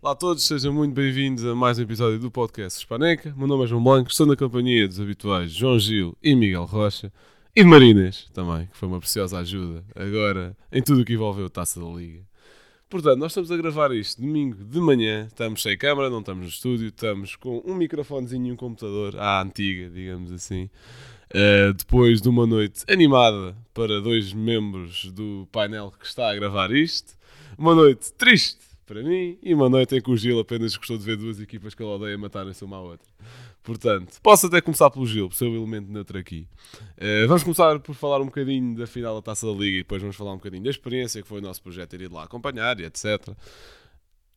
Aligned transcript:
Olá 0.00 0.12
a 0.12 0.14
todos, 0.14 0.44
sejam 0.44 0.72
muito 0.72 0.92
bem-vindos 0.92 1.44
a 1.46 1.54
mais 1.54 1.78
um 1.78 1.82
episódio 1.82 2.18
do 2.18 2.30
podcast 2.30 2.78
Hispaneca. 2.78 3.34
Meu 3.36 3.46
nome 3.46 3.64
é 3.64 3.66
João 3.66 3.82
Blanco, 3.82 4.10
estou 4.10 4.26
na 4.26 4.36
companhia 4.36 4.86
dos 4.86 5.00
habituais 5.00 5.50
João 5.50 5.78
Gil 5.78 6.16
e 6.22 6.34
Miguel 6.34 6.64
Rocha 6.64 7.12
e 7.56 7.62
de 7.62 7.68
Marines 7.68 8.28
também, 8.34 8.66
que 8.66 8.76
foi 8.76 8.88
uma 8.88 8.98
preciosa 8.98 9.38
ajuda 9.38 9.84
agora 9.94 10.56
em 10.70 10.82
tudo 10.82 11.00
o 11.00 11.04
que 11.04 11.14
envolveu 11.14 11.46
a 11.46 11.48
taça 11.48 11.80
da 11.80 11.86
Liga. 11.86 12.20
Portanto, 12.90 13.18
nós 13.18 13.32
estamos 13.32 13.50
a 13.50 13.56
gravar 13.56 13.92
isto 13.92 14.20
domingo 14.20 14.62
de 14.62 14.78
manhã, 14.78 15.26
estamos 15.26 15.62
sem 15.62 15.76
câmara, 15.76 16.10
não 16.10 16.20
estamos 16.20 16.44
no 16.44 16.48
estúdio, 16.48 16.88
estamos 16.88 17.34
com 17.34 17.62
um 17.64 17.74
microfonezinho 17.74 18.48
e 18.48 18.52
um 18.52 18.56
computador 18.56 19.16
à 19.18 19.42
antiga, 19.42 19.88
digamos 19.88 20.30
assim. 20.30 20.70
Uh, 21.34 21.72
depois 21.72 22.20
de 22.20 22.28
uma 22.28 22.46
noite 22.46 22.84
animada 22.88 23.56
para 23.72 24.00
dois 24.00 24.32
membros 24.32 25.06
do 25.06 25.48
painel 25.50 25.92
que 25.98 26.06
está 26.06 26.30
a 26.30 26.34
gravar 26.34 26.70
isto, 26.70 27.14
uma 27.58 27.74
noite 27.74 28.12
triste 28.12 28.73
para 28.84 29.02
mim 29.02 29.38
e 29.42 29.54
uma 29.54 29.68
noite 29.68 29.96
em 29.96 30.00
que 30.00 30.10
o 30.10 30.16
Gil 30.16 30.38
apenas 30.38 30.76
gostou 30.76 30.96
de 30.96 31.04
ver 31.04 31.16
duas 31.16 31.40
equipas 31.40 31.74
que 31.74 31.82
ele 31.82 31.90
odeia 31.90 32.16
matarem-se 32.16 32.64
uma 32.64 32.76
à 32.76 32.80
outra. 32.80 33.06
Portanto, 33.62 34.20
posso 34.22 34.46
até 34.46 34.60
começar 34.60 34.90
pelo 34.90 35.06
Gil, 35.06 35.28
por 35.28 35.34
ser 35.34 35.46
o 35.46 35.56
elemento 35.56 35.90
neutro 35.90 36.18
aqui. 36.18 36.46
Uh, 36.98 37.26
vamos 37.26 37.42
começar 37.42 37.78
por 37.80 37.94
falar 37.94 38.20
um 38.20 38.26
bocadinho 38.26 38.76
da 38.76 38.86
final 38.86 39.14
da 39.14 39.22
Taça 39.22 39.46
da 39.46 39.52
Liga 39.52 39.78
e 39.78 39.82
depois 39.82 40.02
vamos 40.02 40.16
falar 40.16 40.32
um 40.32 40.36
bocadinho 40.36 40.62
da 40.62 40.70
experiência 40.70 41.22
que 41.22 41.28
foi 41.28 41.38
o 41.38 41.42
nosso 41.42 41.62
projeto 41.62 41.90
ter 41.90 42.02
ido 42.02 42.14
lá 42.14 42.24
acompanhar 42.24 42.78
e 42.80 42.84
etc. 42.84 43.34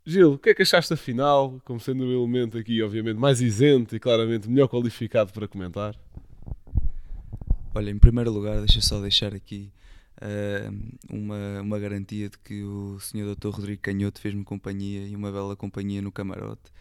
Gil, 0.06 0.34
o 0.34 0.38
que 0.38 0.52
é 0.52 0.54
que 0.54 0.62
achaste 0.62 0.90
da 0.90 0.96
final, 0.98 1.60
como 1.66 1.80
sendo 1.80 2.06
o 2.06 2.14
elemento 2.14 2.58
aqui, 2.58 2.82
obviamente, 2.82 3.18
mais 3.18 3.42
isento 3.42 3.94
e 3.96 4.00
claramente 4.00 4.50
melhor 4.50 4.70
qualificado 4.70 5.34
para 5.34 5.48
comentar? 5.48 5.96
Olha, 7.76 7.92
em 7.92 8.00
primeiro 8.00 8.32
lugar, 8.32 8.60
deixa 8.60 8.80
só 8.80 9.02
deixar 9.02 9.36
aqui 9.36 9.70
uma, 11.10 11.62
uma 11.62 11.80
garantia 11.80 12.30
de 12.30 12.38
que 12.40 12.64
o 12.64 13.00
Sr. 13.00 13.36
Dr. 13.36 13.50
Rodrigo 13.50 13.82
Canhoto 13.82 14.20
fez-me 14.20 14.44
companhia 14.44 15.08
e 15.08 15.16
uma 15.16 15.32
bela 15.32 15.56
companhia 15.56 16.02
no 16.02 16.12
camarote. 16.12 16.72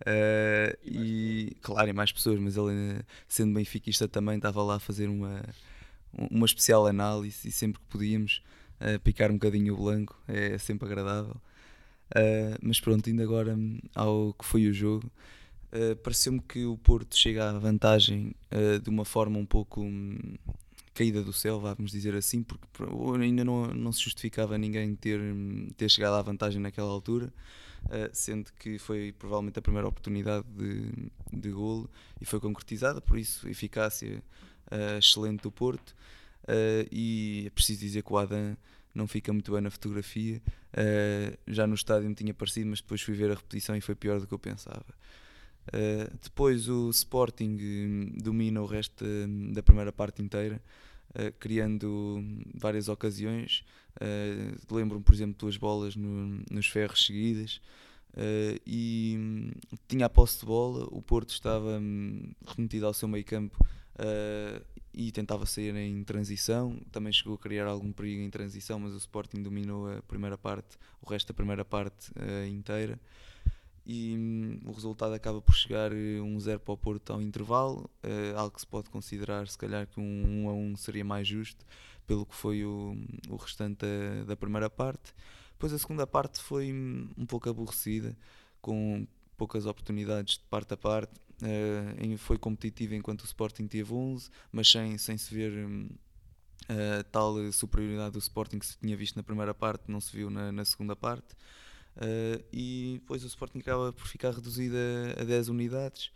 Uh, 0.00 0.76
e, 0.84 1.48
e 1.50 1.56
claro, 1.62 1.88
e 1.88 1.92
mais 1.92 2.12
pessoas, 2.12 2.38
mas 2.38 2.56
ele, 2.56 3.00
sendo 3.28 3.54
benfiquista, 3.54 4.08
também 4.08 4.36
estava 4.36 4.62
lá 4.62 4.76
a 4.76 4.80
fazer 4.80 5.08
uma, 5.08 5.42
uma 6.12 6.46
especial 6.46 6.86
análise 6.86 7.48
e 7.48 7.52
sempre 7.52 7.80
que 7.80 7.86
podíamos 7.86 8.42
uh, 8.80 8.98
picar 9.00 9.30
um 9.30 9.34
bocadinho 9.34 9.74
o 9.74 9.76
blanco, 9.76 10.20
é 10.28 10.58
sempre 10.58 10.86
agradável. 10.86 11.36
Uh, 12.10 12.58
mas 12.60 12.80
pronto, 12.80 13.08
indo 13.08 13.22
agora 13.22 13.56
ao 13.94 14.34
que 14.34 14.44
foi 14.44 14.66
o 14.66 14.72
jogo, 14.72 15.10
pareceu-me 16.04 16.40
que 16.40 16.64
o 16.64 16.78
Porto 16.78 17.16
chega 17.16 17.50
à 17.50 17.58
vantagem 17.58 18.32
de 18.80 18.88
uma 18.88 19.04
forma 19.04 19.36
um 19.40 19.44
pouco 19.44 19.80
um, 19.80 20.16
caída 20.94 21.22
do 21.22 21.32
céu, 21.32 21.60
vamos 21.60 21.90
dizer 21.90 22.14
assim, 22.14 22.42
porque 22.42 22.66
ainda 23.20 23.44
não, 23.44 23.66
não 23.74 23.92
se 23.92 24.00
justificava 24.00 24.56
ninguém 24.56 24.94
ter, 24.94 25.20
ter 25.76 25.90
chegado 25.90 26.14
à 26.14 26.22
vantagem 26.22 26.60
naquela 26.60 26.88
altura. 26.88 27.32
Uh, 27.84 28.08
sendo 28.14 28.50
que 28.58 28.78
foi 28.78 29.12
provavelmente 29.12 29.58
a 29.58 29.62
primeira 29.62 29.86
oportunidade 29.86 30.46
de, 30.56 30.90
de 31.30 31.50
golo 31.50 31.90
e 32.18 32.24
foi 32.24 32.40
concretizada, 32.40 32.98
por 32.98 33.18
isso 33.18 33.46
eficácia 33.46 34.22
uh, 34.72 34.98
excelente 34.98 35.42
do 35.42 35.52
Porto 35.52 35.90
uh, 36.44 36.88
e 36.90 37.44
é 37.46 37.50
preciso 37.50 37.80
dizer 37.80 38.02
que 38.02 38.10
o 38.10 38.16
Adam 38.16 38.56
não 38.94 39.06
fica 39.06 39.30
muito 39.34 39.52
bem 39.52 39.60
na 39.60 39.70
fotografia 39.70 40.40
já 41.46 41.66
no 41.66 41.74
estádio 41.74 42.08
me 42.08 42.14
tinha 42.14 42.32
parecido 42.32 42.70
mas 42.70 42.80
depois 42.80 43.02
fui 43.02 43.12
ver 43.12 43.32
a 43.32 43.34
repetição 43.34 43.76
e 43.76 43.82
foi 43.82 43.94
pior 43.94 44.18
do 44.18 44.26
que 44.26 44.32
eu 44.32 44.38
pensava 44.38 44.86
depois 46.22 46.68
o 46.68 46.90
Sporting 46.90 47.58
hum, 47.60 48.12
domina 48.16 48.60
o 48.60 48.66
resto 48.66 49.04
da 49.52 49.62
primeira 49.62 49.92
parte 49.92 50.22
inteira 50.22 50.60
Uh, 51.16 51.30
criando 51.38 52.24
várias 52.52 52.88
ocasiões. 52.88 53.64
Uh, 54.00 54.74
Lembro-me, 54.74 55.04
por 55.04 55.14
exemplo, 55.14 55.36
duas 55.38 55.56
bolas 55.56 55.94
no, 55.94 56.42
nos 56.50 56.66
ferros 56.66 57.06
seguidas. 57.06 57.60
Uh, 58.14 58.58
e 58.66 59.52
tinha 59.86 60.06
a 60.06 60.08
posse 60.08 60.40
de 60.40 60.46
bola, 60.46 60.88
o 60.90 61.00
Porto 61.00 61.30
estava 61.30 61.78
um, 61.78 62.32
remetido 62.44 62.86
ao 62.86 62.92
seu 62.92 63.06
meio 63.06 63.24
campo 63.24 63.56
e 64.92 65.12
tentava 65.12 65.46
sair 65.46 65.76
em 65.76 66.02
transição. 66.02 66.80
Também 66.90 67.12
chegou 67.12 67.34
a 67.34 67.38
criar 67.38 67.66
algum 67.66 67.92
perigo 67.92 68.20
em 68.20 68.30
transição, 68.30 68.80
mas 68.80 68.92
o 68.92 68.96
Sporting 68.96 69.40
dominou 69.40 69.88
a 69.88 70.02
primeira 70.02 70.36
parte, 70.36 70.76
o 71.00 71.08
resto 71.08 71.28
da 71.28 71.34
primeira 71.34 71.64
parte 71.64 72.10
inteira 72.50 72.98
e 73.86 74.16
hum, 74.16 74.60
o 74.64 74.72
resultado 74.72 75.12
acaba 75.12 75.42
por 75.42 75.54
chegar 75.54 75.92
1-0 75.92 76.48
eh, 76.48 76.58
para 76.58 76.72
o 76.72 76.76
Porto 76.76 77.12
ao 77.12 77.20
intervalo, 77.20 77.90
uh, 78.02 78.38
algo 78.38 78.54
que 78.54 78.60
se 78.60 78.66
pode 78.66 78.88
considerar 78.88 79.46
se 79.46 79.58
calhar 79.58 79.86
que 79.86 80.00
um 80.00 80.46
1 80.46 80.48
a 80.48 80.52
1 80.52 80.76
seria 80.76 81.04
mais 81.04 81.28
justo 81.28 81.64
pelo 82.06 82.24
que 82.24 82.34
foi 82.34 82.64
o, 82.64 82.96
o 83.28 83.36
restante 83.36 83.80
da, 83.80 84.24
da, 84.24 84.36
primeira 84.36 84.70
parte. 84.70 85.14
Depois 85.52 85.72
a 85.72 85.78
segunda 85.78 86.06
parte 86.06 86.40
foi 86.40 86.72
hum, 86.72 87.08
um 87.16 87.26
pouco 87.26 87.48
aborrecida, 87.48 88.16
com 88.60 89.06
poucas 89.36 89.66
oportunidades 89.66 90.38
de 90.38 90.44
parte 90.44 90.74
a 90.74 90.76
parte. 90.76 91.20
Uh, 91.42 92.16
foi 92.16 92.38
competitivo 92.38 92.94
enquanto 92.94 93.22
o 93.22 93.26
Sporting 93.26 93.66
teve 93.66 93.92
11, 93.92 94.30
mas 94.50 94.70
sem, 94.70 94.96
sem 94.96 95.18
se 95.18 95.34
ver 95.34 95.66
um, 95.66 95.88
uh, 96.70 97.04
tal 97.10 97.34
superioridade 97.52 98.12
do 98.12 98.18
Sporting 98.18 98.58
que 98.58 98.66
se 98.66 98.78
tinha 98.78 98.96
visto 98.96 99.16
na 99.16 99.22
primeira 99.22 99.52
parte, 99.52 99.90
não 99.90 100.00
se 100.00 100.14
viu 100.16 100.30
na, 100.30 100.50
na 100.50 100.64
segunda 100.64 100.96
parte. 100.96 101.34
Uh, 101.96 102.42
e 102.52 102.98
depois 103.00 103.22
o 103.22 103.26
Sporting 103.26 103.58
acaba 103.58 103.92
por 103.92 104.06
ficar 104.06 104.32
reduzido 104.32 104.76
a, 105.16 105.22
a 105.22 105.24
10 105.24 105.48
unidades, 105.48 106.10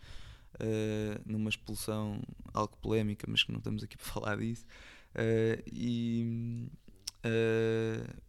uh, 0.55 1.21
numa 1.25 1.49
expulsão 1.49 2.21
algo 2.53 2.77
polémica, 2.78 3.27
mas 3.28 3.43
que 3.43 3.53
não 3.53 3.59
estamos 3.59 3.83
aqui 3.83 3.97
para 3.99 4.06
falar 4.06 4.37
disso. 4.38 4.67
Uh, 5.15 5.62
e 5.72 6.69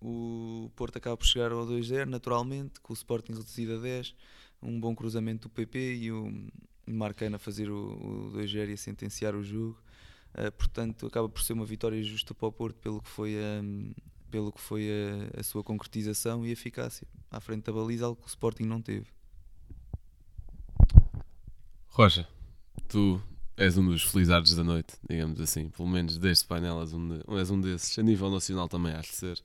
o 0.01 0.69
Porto 0.75 0.97
acaba 0.97 1.15
por 1.15 1.25
chegar 1.25 1.51
ao 1.51 1.65
2-0, 1.65 2.05
naturalmente, 2.05 2.79
com 2.81 2.91
o 2.91 2.95
Sporting 2.95 3.33
reduzido 3.33 3.75
a 3.75 3.77
10, 3.77 4.15
um 4.61 4.79
bom 4.79 4.95
cruzamento 4.95 5.47
do 5.47 5.51
PP 5.51 5.95
e 5.95 6.11
o 6.11 6.49
Marcana 6.85 7.39
fazer 7.39 7.69
o, 7.69 7.77
o 7.77 8.31
2-0 8.33 8.69
e 8.69 8.73
a 8.73 8.77
sentenciar 8.77 9.35
o 9.35 9.43
jogo. 9.43 9.81
portanto, 10.57 11.05
acaba 11.05 11.29
por 11.29 11.41
ser 11.41 11.53
uma 11.53 11.65
vitória 11.65 12.01
justa 12.03 12.33
para 12.33 12.47
o 12.47 12.51
Porto 12.51 12.75
pelo 12.77 13.01
que 13.01 13.09
foi 13.09 13.37
a 13.37 13.61
pelo 14.29 14.51
que 14.51 14.61
foi 14.61 14.87
a, 15.35 15.39
a, 15.39 15.43
sua 15.43 15.63
concretização 15.63 16.45
e 16.45 16.51
eficácia 16.51 17.07
à 17.31 17.39
frente 17.39 17.63
da 17.63 17.73
baliza, 17.73 18.05
algo 18.05 18.21
que 18.21 18.27
o 18.27 18.29
Sporting 18.29 18.63
não 18.63 18.81
teve. 18.81 19.07
Rocha, 21.87 22.27
tu 22.87 23.21
és 23.57 23.77
um 23.77 23.85
dos 23.85 24.03
felizardos 24.03 24.55
da 24.55 24.63
noite, 24.63 24.93
digamos 25.09 25.41
assim, 25.41 25.69
pelo 25.69 25.89
menos 25.89 26.17
deste 26.17 26.45
painel 26.45 26.81
és 26.81 26.93
um, 26.93 27.07
de, 27.07 27.23
és 27.37 27.51
um 27.51 27.59
desses, 27.59 27.97
a 27.99 28.03
nível 28.03 28.29
nacional 28.29 28.69
também 28.69 28.93
has 28.93 29.05
de 29.07 29.15
ser. 29.15 29.37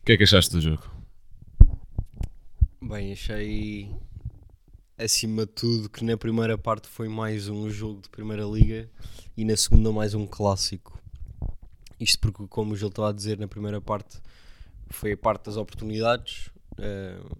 O 0.00 0.04
que 0.04 0.12
é 0.12 0.16
que 0.16 0.22
achaste 0.22 0.52
do 0.52 0.60
jogo? 0.60 0.82
Bem, 2.80 3.12
achei 3.12 3.90
acima 4.96 5.44
de 5.44 5.52
tudo 5.52 5.88
que 5.88 6.04
na 6.04 6.16
primeira 6.16 6.56
parte 6.56 6.88
foi 6.88 7.08
mais 7.08 7.48
um 7.48 7.68
jogo 7.68 8.00
de 8.00 8.08
Primeira 8.08 8.44
Liga 8.44 8.88
e 9.36 9.44
na 9.44 9.56
segunda 9.56 9.90
mais 9.90 10.14
um 10.14 10.26
clássico 10.26 11.02
isto 11.98 12.18
porque, 12.18 12.46
como 12.48 12.72
o 12.72 12.76
Gil 12.76 12.88
estava 12.88 13.10
a 13.10 13.12
dizer 13.12 13.38
na 13.38 13.48
primeira 13.48 13.80
parte, 13.80 14.18
foi 14.88 15.12
a 15.12 15.16
parte 15.16 15.46
das 15.46 15.56
oportunidades. 15.56 16.50
Uh, 16.78 17.36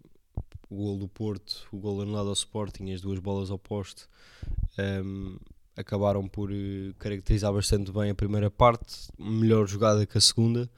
o 0.70 0.76
gol 0.76 0.98
do 0.98 1.09
Porto, 1.09 1.66
o 1.72 1.78
gol 1.78 2.03
anulado 2.03 2.28
ao 2.28 2.34
Sporting, 2.34 2.92
as 2.92 3.00
duas 3.00 3.19
bolas 3.19 3.50
ao 3.50 3.59
poste, 3.59 4.06
um, 5.04 5.37
acabaram 5.76 6.26
por 6.26 6.50
uh, 6.50 6.94
caracterizar 6.98 7.53
bastante 7.53 7.92
bem 7.92 8.10
a 8.10 8.15
primeira 8.15 8.50
parte, 8.50 9.09
melhor 9.19 9.66
jogada 9.66 10.06
que 10.06 10.19
a 10.19 10.20
segunda. 10.20 10.71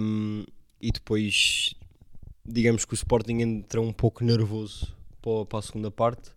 Um, 0.00 0.44
e 0.80 0.90
depois, 0.90 1.74
digamos 2.44 2.84
que 2.84 2.94
o 2.94 2.96
Sporting 2.96 3.40
entra 3.40 3.80
um 3.80 3.92
pouco 3.92 4.24
nervoso 4.24 4.94
para, 5.20 5.58
a 5.58 5.62
segunda 5.62 5.90
parte. 5.90 6.30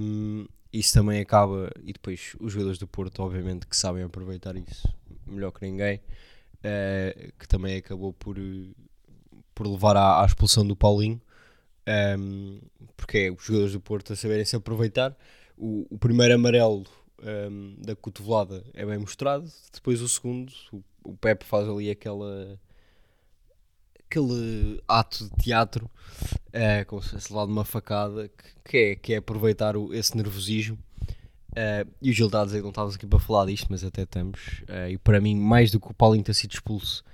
Um, 0.00 0.46
isso 0.72 0.94
também 0.94 1.20
acaba, 1.20 1.70
e 1.82 1.92
depois 1.92 2.34
os 2.40 2.52
jogadores 2.52 2.78
do 2.78 2.86
Porto, 2.86 3.22
obviamente, 3.22 3.66
que 3.66 3.76
sabem 3.76 4.02
aproveitar 4.02 4.56
isso 4.56 4.88
melhor 5.26 5.50
que 5.50 5.64
ninguém, 5.64 5.96
uh, 5.96 7.32
que 7.38 7.46
também 7.46 7.76
acabou 7.76 8.12
por, 8.12 8.36
por 9.54 9.66
levar 9.66 9.96
à, 9.96 10.22
à 10.22 10.26
expulsão 10.26 10.66
do 10.66 10.74
Paulinho, 10.74 11.20
um, 11.86 11.90
ehm, 11.90 12.60
porque 12.96 13.18
é 13.18 13.30
os 13.30 13.42
jogadores 13.42 13.72
do 13.72 13.80
Porto 13.80 14.12
a 14.12 14.16
saberem 14.16 14.44
se 14.44 14.56
aproveitar. 14.56 15.16
O, 15.56 15.86
o 15.90 15.98
primeiro 15.98 16.34
amarelo 16.34 16.84
um, 17.20 17.26
ehm, 17.28 17.74
da 17.78 17.94
cotovelada 17.94 18.64
é 18.72 18.86
bem 18.86 18.98
mostrado, 18.98 19.50
depois 19.72 20.00
o 20.00 20.08
segundo, 20.08 20.52
o, 20.72 20.82
o 21.04 21.16
Pepe 21.16 21.44
faz 21.44 21.68
ali 21.68 21.90
aquela 21.90 22.58
aquele 24.06 24.82
ato 24.86 25.24
de 25.24 25.30
teatro 25.42 25.90
é, 26.52 26.84
como 26.84 27.02
se 27.02 27.10
fosse 27.10 27.32
levado 27.32 27.48
uma 27.50 27.64
facada 27.64 28.28
que, 28.28 28.44
que, 28.64 28.76
é, 28.76 28.96
que 28.96 29.14
é 29.14 29.16
aproveitar 29.16 29.76
o, 29.76 29.92
esse 29.94 30.16
nervosismo 30.16 30.78
Uh, 31.52 31.84
e 32.00 32.10
o 32.10 32.12
Gil 32.14 32.26
está 32.26 32.40
a 32.40 32.44
dizer 32.46 32.58
que 32.58 32.62
não 32.62 32.70
estávamos 32.70 32.96
aqui 32.96 33.06
para 33.06 33.18
falar 33.18 33.46
disto, 33.46 33.66
mas 33.68 33.84
até 33.84 34.02
estamos. 34.02 34.62
Uh, 34.62 34.88
e 34.92 34.98
para 34.98 35.20
mim, 35.20 35.36
mais 35.36 35.70
do 35.70 35.78
que 35.78 35.90
o 35.90 35.94
Paulinho 35.94 36.24
ter 36.24 36.34
sido 36.34 36.52
expulso, 36.52 37.04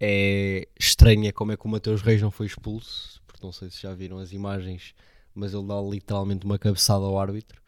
é 0.00 0.66
estranho 0.78 1.32
como 1.32 1.52
é 1.52 1.56
que 1.56 1.64
o 1.64 1.68
Mateus 1.68 2.02
Reis 2.02 2.20
não 2.20 2.30
foi 2.30 2.46
expulso, 2.46 3.22
porque 3.26 3.44
não 3.44 3.52
sei 3.52 3.70
se 3.70 3.82
já 3.82 3.94
viram 3.94 4.18
as 4.18 4.32
imagens, 4.32 4.92
mas 5.32 5.54
ele 5.54 5.66
dá 5.66 5.80
literalmente 5.80 6.44
uma 6.44 6.58
cabeçada 6.58 7.04
ao 7.04 7.18
árbitro. 7.18 7.62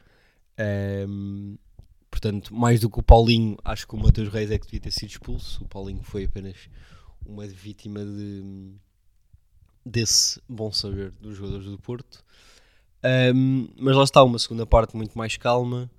Portanto, 2.10 2.52
mais 2.52 2.80
do 2.80 2.90
que 2.90 2.98
o 2.98 3.02
Paulinho, 3.02 3.56
acho 3.64 3.86
que 3.86 3.94
o 3.94 3.98
Mateus 3.98 4.28
Reis 4.28 4.50
é 4.50 4.58
que 4.58 4.66
devia 4.66 4.80
ter 4.80 4.90
sido 4.90 5.10
expulso. 5.10 5.62
O 5.62 5.68
Paulinho 5.68 6.02
foi 6.02 6.24
apenas 6.24 6.68
uma 7.24 7.46
vítima 7.46 8.04
de, 8.04 8.72
desse 9.88 10.40
bom 10.48 10.70
saber 10.70 11.10
dos 11.20 11.36
jogadores 11.36 11.66
do 11.66 11.78
Porto. 11.78 12.24
Um, 13.34 13.68
mas 13.78 13.96
lá 13.96 14.04
está, 14.04 14.22
uma 14.22 14.38
segunda 14.38 14.66
parte 14.66 14.96
muito 14.96 15.16
mais 15.16 15.36
calma. 15.36 15.90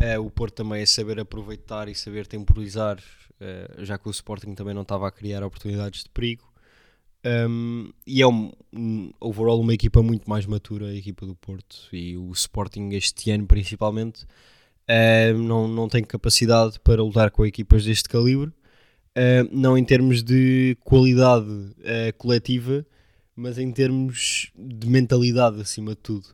Uh, 0.00 0.20
o 0.20 0.30
Porto 0.30 0.54
também 0.54 0.82
é 0.82 0.86
saber 0.86 1.20
aproveitar 1.20 1.88
e 1.88 1.94
saber 1.94 2.26
temporizar, 2.26 2.98
uh, 2.98 3.84
já 3.84 3.98
que 3.98 4.08
o 4.08 4.10
Sporting 4.10 4.54
também 4.54 4.74
não 4.74 4.82
estava 4.82 5.06
a 5.06 5.10
criar 5.10 5.42
oportunidades 5.44 6.04
de 6.04 6.10
perigo. 6.10 6.48
Um, 7.24 7.90
e 8.06 8.22
é 8.22 8.26
um, 8.26 8.50
um, 8.72 9.12
overall 9.20 9.60
uma 9.60 9.74
equipa 9.74 10.02
muito 10.02 10.28
mais 10.28 10.46
matura, 10.46 10.86
a 10.86 10.94
equipa 10.94 11.26
do 11.26 11.34
Porto. 11.34 11.88
E 11.92 12.16
o 12.16 12.30
Sporting, 12.32 12.90
este 12.92 13.30
ano 13.30 13.46
principalmente, 13.46 14.24
uh, 14.24 15.36
não, 15.36 15.68
não 15.68 15.88
tem 15.88 16.02
capacidade 16.02 16.80
para 16.80 17.02
lutar 17.02 17.30
com 17.30 17.44
equipas 17.44 17.84
deste 17.84 18.08
calibre. 18.08 18.52
não 19.52 19.76
em 19.76 19.84
termos 19.84 20.22
de 20.22 20.76
qualidade 20.82 21.46
coletiva, 22.16 22.86
mas 23.34 23.58
em 23.58 23.70
termos 23.72 24.50
de 24.56 24.88
mentalidade 24.88 25.60
acima 25.60 25.90
de 25.92 26.00
tudo. 26.00 26.28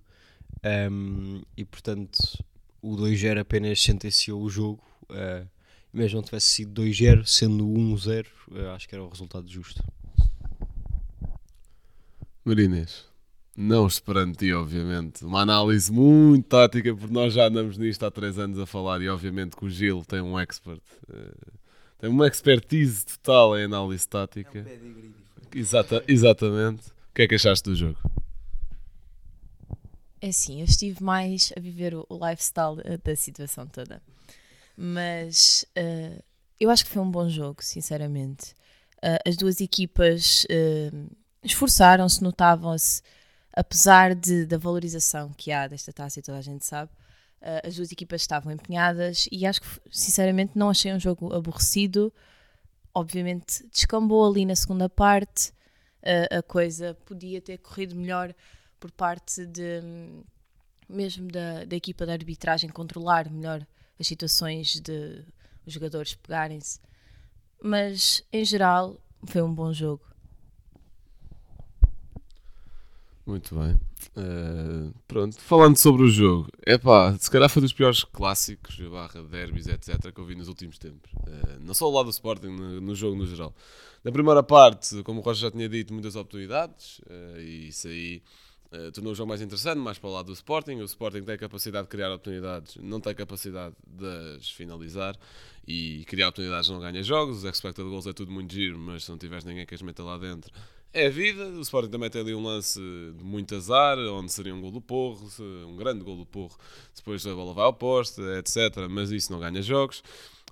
Um, 0.90 1.43
e 1.56 1.64
portanto, 1.64 2.19
o 2.82 2.96
2-0 2.96 3.40
apenas 3.40 3.81
sentenciou 3.81 4.43
o 4.43 4.48
jogo. 4.48 4.82
Uh, 5.10 5.46
mesmo 5.93 6.16
não 6.16 6.25
tivesse 6.25 6.46
sido 6.46 6.82
2-0, 6.82 7.25
sendo 7.25 7.64
1-0, 7.64 8.26
uh, 8.50 8.69
acho 8.75 8.88
que 8.88 8.94
era 8.94 9.04
o 9.04 9.08
resultado 9.08 9.48
justo. 9.48 9.82
Marinês, 12.44 13.04
não 13.56 13.87
esperando 13.87 14.37
ti, 14.37 14.52
obviamente, 14.52 15.25
uma 15.25 15.40
análise 15.40 15.90
muito 15.90 16.46
tática, 16.46 16.94
porque 16.94 17.12
nós 17.12 17.32
já 17.32 17.46
andamos 17.46 17.78
nisto 17.78 18.04
há 18.04 18.10
3 18.10 18.38
anos 18.38 18.58
a 18.58 18.66
falar 18.66 19.00
e 19.00 19.08
obviamente 19.08 19.56
que 19.56 19.64
o 19.64 19.70
Gil 19.70 20.04
tem 20.04 20.20
um 20.20 20.38
expert, 20.38 20.82
uh, 21.08 21.52
tem 21.99 22.10
uma 22.10 22.26
expertise 22.26 23.04
total 23.06 23.58
em 23.58 23.64
análise 23.64 24.06
tática. 24.06 24.58
É 24.58 24.62
um 24.62 25.25
Exata, 25.56 26.04
exatamente. 26.06 26.88
O 26.88 27.14
que 27.14 27.22
é 27.22 27.26
que 27.26 27.34
achaste 27.34 27.70
do 27.70 27.74
jogo? 27.74 27.98
É 30.20 30.28
assim, 30.28 30.60
eu 30.60 30.66
estive 30.66 31.02
mais 31.02 31.50
a 31.56 31.60
viver 31.60 31.94
o, 31.94 32.04
o 32.10 32.28
lifestyle 32.28 32.76
da 33.02 33.16
situação 33.16 33.66
toda. 33.66 34.02
Mas 34.76 35.64
uh, 35.78 36.22
eu 36.60 36.68
acho 36.68 36.84
que 36.84 36.90
foi 36.90 37.00
um 37.00 37.10
bom 37.10 37.26
jogo, 37.30 37.64
sinceramente. 37.64 38.52
Uh, 38.98 39.16
as 39.26 39.34
duas 39.34 39.58
equipas 39.62 40.44
uh, 40.44 41.16
esforçaram-se, 41.42 42.22
notavam-se, 42.22 43.00
apesar 43.50 44.14
de, 44.14 44.44
da 44.44 44.58
valorização 44.58 45.32
que 45.34 45.52
há 45.52 45.66
desta 45.66 45.90
taça 45.90 46.18
e 46.18 46.22
toda 46.22 46.36
a 46.36 46.42
gente 46.42 46.66
sabe, 46.66 46.90
as 47.64 47.76
duas 47.76 47.92
equipas 47.92 48.20
estavam 48.20 48.52
empenhadas 48.52 49.28
e 49.30 49.46
acho 49.46 49.60
que, 49.62 49.68
sinceramente, 49.90 50.52
não 50.54 50.68
achei 50.68 50.92
um 50.92 50.98
jogo 50.98 51.32
aborrecido. 51.32 52.12
Obviamente, 52.98 53.62
descambou 53.70 54.26
ali 54.26 54.46
na 54.46 54.56
segunda 54.56 54.88
parte, 54.88 55.52
a 56.31 56.43
coisa 56.43 56.94
podia 57.04 57.43
ter 57.43 57.58
corrido 57.58 57.94
melhor 57.94 58.34
por 58.81 58.90
parte 58.90 59.44
de 59.44 59.82
mesmo 60.88 61.28
da, 61.28 61.66
da 61.66 61.76
equipa 61.76 62.06
de 62.06 62.12
arbitragem 62.12 62.70
controlar 62.70 63.31
melhor 63.31 63.66
as 64.00 64.06
situações 64.06 64.81
de 64.81 65.22
os 65.66 65.75
jogadores 65.75 66.14
pegarem-se. 66.14 66.81
Mas 67.62 68.22
em 68.32 68.46
geral 68.46 68.96
foi 69.26 69.42
um 69.42 69.54
bom 69.54 69.75
jogo. 69.75 70.02
Muito 73.26 73.56
bem. 73.56 73.73
Uh, 74.17 74.94
pronto, 75.08 75.37
falando 75.40 75.76
sobre 75.76 76.05
o 76.05 76.08
jogo, 76.08 76.49
é 76.64 76.78
pá, 76.78 77.12
se 77.19 77.28
calhar 77.28 77.50
foi 77.50 77.61
dos 77.61 77.73
piores 77.73 78.05
clássicos, 78.05 78.78
barra 78.88 79.20
derbys, 79.25 79.67
etc., 79.67 80.12
que 80.12 80.20
eu 80.20 80.25
vi 80.25 80.37
nos 80.37 80.46
últimos 80.46 80.78
tempos. 80.78 81.11
Uh, 81.12 81.58
não 81.61 81.75
só 81.75 81.90
o 81.90 81.93
lado 81.93 82.05
do 82.05 82.12
Sporting, 82.12 82.46
no, 82.46 82.81
no, 82.81 82.94
jogo 82.94 83.17
no 83.17 83.26
geral. 83.26 83.52
Na 84.05 84.12
primeira 84.12 84.44
parte, 84.44 85.02
como 85.02 85.20
o 85.20 85.23
Rocha 85.25 85.40
já 85.40 85.50
tinha 85.50 85.69
dito, 85.69 85.93
muitas 85.93 86.14
oportunidades, 86.14 87.00
uh, 87.00 87.40
e 87.40 87.69
isso 87.69 87.88
aí 87.88 88.23
tornou 88.93 89.12
o 89.12 89.17
jogo 89.17 89.28
mais 89.28 89.40
interessante, 89.40 89.78
mais 89.78 89.96
para 89.96 90.11
o 90.11 90.12
lado 90.12 90.26
do 90.26 90.32
Sporting. 90.32 90.75
O 90.81 90.84
Sporting 90.84 91.23
tem 91.23 91.38
capacidade 91.38 91.84
de 91.84 91.88
criar 91.88 92.08
oportunidades, 92.08 92.76
não 92.76 93.00
tem 93.00 93.14
capacidade 93.14 93.75
de 93.87 94.37
as 94.37 94.50
finalizar. 94.50 95.17
E 95.67 96.05
criar 96.06 96.28
oportunidades 96.28 96.69
não 96.69 96.78
ganha 96.78 97.02
jogos. 97.02 97.38
Os 97.38 97.44
expected 97.44 97.88
goals 97.88 98.06
é 98.06 98.12
tudo 98.12 98.31
muito 98.31 98.52
giro, 98.52 98.78
mas 98.78 99.05
se 99.05 99.11
não 99.11 99.17
tiveres 99.17 99.44
ninguém 99.44 99.64
que 99.64 99.75
as 99.75 99.81
meta 99.81 100.02
lá 100.02 100.19
dentro, 100.19 100.52
é 100.92 101.06
a 101.06 101.10
vida. 101.10 101.44
O 101.44 101.60
Sporting 101.60 101.90
também 101.90 102.10
tem 102.10 102.20
ali 102.20 102.34
um 102.34 102.42
lance 102.42 102.80
de 102.80 103.24
muito 103.24 103.54
azar, 103.54 103.98
onde 103.98 104.32
seria 104.32 104.54
um 104.54 104.60
gol 104.60 104.70
do 104.70 104.80
Porro, 104.80 105.28
um 105.66 105.76
grande 105.76 106.04
gol 106.04 106.16
do 106.16 106.26
Porro. 106.26 106.56
Depois 106.94 107.26
a 107.26 107.34
bola 107.34 107.52
vai 107.52 107.64
ao 107.64 107.72
poste, 107.72 108.20
etc. 108.38 108.88
Mas 108.88 109.10
isso 109.10 109.32
não 109.32 109.38
ganha 109.38 109.60
jogos. 109.62 110.02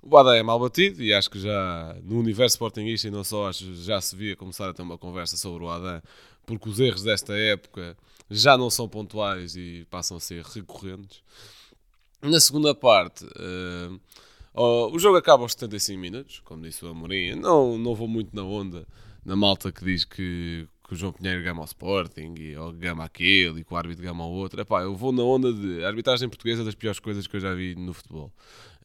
O 0.03 0.17
Adé 0.17 0.37
é 0.37 0.43
mal 0.43 0.59
batido 0.59 1.01
e 1.01 1.11
acho 1.11 1.29
que 1.31 1.39
já 1.39 1.95
no 2.03 2.19
universo 2.19 2.55
Sportingista 2.55 3.07
e 3.07 3.11
não 3.11 3.23
só, 3.23 3.47
acho 3.49 3.73
já 3.75 3.99
se 3.99 4.15
via 4.15 4.35
começar 4.35 4.69
a 4.69 4.73
ter 4.73 4.83
uma 4.83 4.99
conversa 4.99 5.35
sobre 5.35 5.63
o 5.63 5.69
Adé 5.69 5.99
porque 6.45 6.69
os 6.69 6.79
erros 6.79 7.01
desta 7.01 7.33
época 7.33 7.97
já 8.29 8.57
não 8.57 8.69
são 8.69 8.87
pontuais 8.87 9.55
e 9.55 9.85
passam 9.89 10.17
a 10.17 10.19
ser 10.19 10.43
recorrentes. 10.43 11.21
Na 12.21 12.39
segunda 12.39 12.73
parte, 12.73 13.25
uh, 13.25 13.99
oh, 14.53 14.91
o 14.93 14.99
jogo 14.99 15.17
acaba 15.17 15.43
aos 15.43 15.53
75 15.53 15.99
minutos, 15.99 16.41
como 16.43 16.63
disse 16.63 16.83
o 16.85 16.87
Amorim. 16.87 17.35
Não, 17.35 17.77
não 17.77 17.93
vou 17.93 18.07
muito 18.07 18.35
na 18.35 18.43
onda 18.43 18.85
na 19.25 19.35
malta 19.35 19.71
que 19.71 19.83
diz 19.83 20.05
que, 20.05 20.67
que 20.87 20.93
o 20.93 20.95
João 20.95 21.11
Pinheiro 21.11 21.43
gama 21.43 21.61
ao 21.61 21.65
Sporting, 21.65 22.35
e, 22.37 22.55
ou 22.55 22.71
gama 22.71 23.03
aquele, 23.03 23.61
e 23.61 23.63
que 23.63 23.73
o 23.73 23.75
árbitro 23.75 24.03
gama 24.03 24.23
ao 24.23 24.31
outro. 24.31 24.61
Epá, 24.61 24.83
eu 24.83 24.95
vou 24.95 25.11
na 25.11 25.23
onda 25.23 25.51
de 25.51 25.83
arbitragem 25.83 26.29
portuguesa 26.29 26.63
das 26.63 26.75
piores 26.75 26.99
coisas 26.99 27.25
que 27.25 27.35
eu 27.35 27.39
já 27.39 27.53
vi 27.53 27.75
no 27.75 27.91
futebol. 27.93 28.31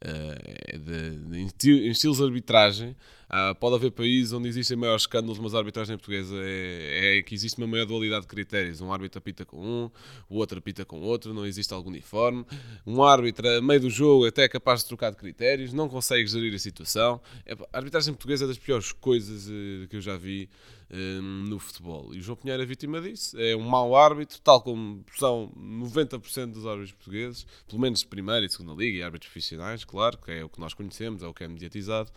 De, 0.02 1.86
em 1.86 1.90
estilos 1.90 2.16
de 2.16 2.24
arbitragem, 2.24 2.96
uh, 3.28 3.54
pode 3.56 3.74
haver 3.74 3.90
países 3.90 4.32
onde 4.32 4.48
existem 4.48 4.76
maiores 4.76 5.02
escândalos, 5.02 5.38
mas 5.38 5.54
a 5.54 5.58
arbitragem 5.58 5.96
portuguesa 5.96 6.34
é, 6.36 7.18
é, 7.18 7.22
que 7.22 7.34
existe 7.34 7.58
uma 7.58 7.66
maior 7.66 7.86
dualidade 7.86 8.22
de 8.22 8.28
critérios. 8.28 8.80
Um 8.80 8.92
árbitro 8.92 9.18
apita 9.18 9.44
com 9.44 9.58
um, 9.58 9.90
o 10.28 10.36
outro 10.36 10.58
apita 10.58 10.84
com 10.84 11.00
outro, 11.00 11.34
não 11.34 11.44
existe 11.44 11.72
algo 11.74 11.90
uniforme. 11.90 12.44
Um 12.86 13.02
árbitro, 13.02 13.48
a 13.48 13.60
meio 13.60 13.80
do 13.80 13.90
jogo, 13.90 14.26
até 14.26 14.44
é 14.44 14.48
capaz 14.48 14.80
de 14.80 14.86
trocar 14.86 15.10
de 15.10 15.16
critérios, 15.16 15.72
não 15.72 15.88
consegue 15.88 16.26
gerir 16.26 16.54
a 16.54 16.58
situação. 16.58 17.20
É, 17.44 17.52
a 17.52 17.76
arbitragem 17.76 18.14
portuguesa 18.14 18.44
é 18.44 18.48
das 18.48 18.58
piores 18.58 18.92
coisas 18.92 19.48
uh, 19.48 19.86
que 19.88 19.96
eu 19.96 20.00
já 20.00 20.16
vi 20.16 20.48
Hum, 20.92 21.44
no 21.48 21.60
futebol. 21.60 22.12
E 22.12 22.18
o 22.18 22.20
João 22.20 22.34
Pinheiro 22.34 22.60
é 22.60 22.66
vítima 22.66 23.00
disso. 23.00 23.38
É 23.38 23.54
um 23.54 23.60
mau 23.60 23.94
árbitro, 23.94 24.40
tal 24.40 24.60
como 24.60 25.04
são 25.16 25.52
90% 25.56 26.52
dos 26.52 26.66
árbitros 26.66 26.90
portugueses, 26.90 27.46
pelo 27.68 27.80
menos 27.80 28.00
de 28.00 28.08
primeira 28.08 28.44
e 28.44 28.50
segunda 28.50 28.74
liga, 28.74 28.98
e 28.98 29.02
árbitros 29.02 29.30
profissionais, 29.30 29.84
claro, 29.90 30.16
que 30.18 30.30
é 30.30 30.44
o 30.44 30.48
que 30.48 30.60
nós 30.60 30.72
conhecemos, 30.72 31.22
é 31.22 31.26
o 31.26 31.34
que 31.34 31.42
é 31.42 31.48
mediatizado. 31.48 32.10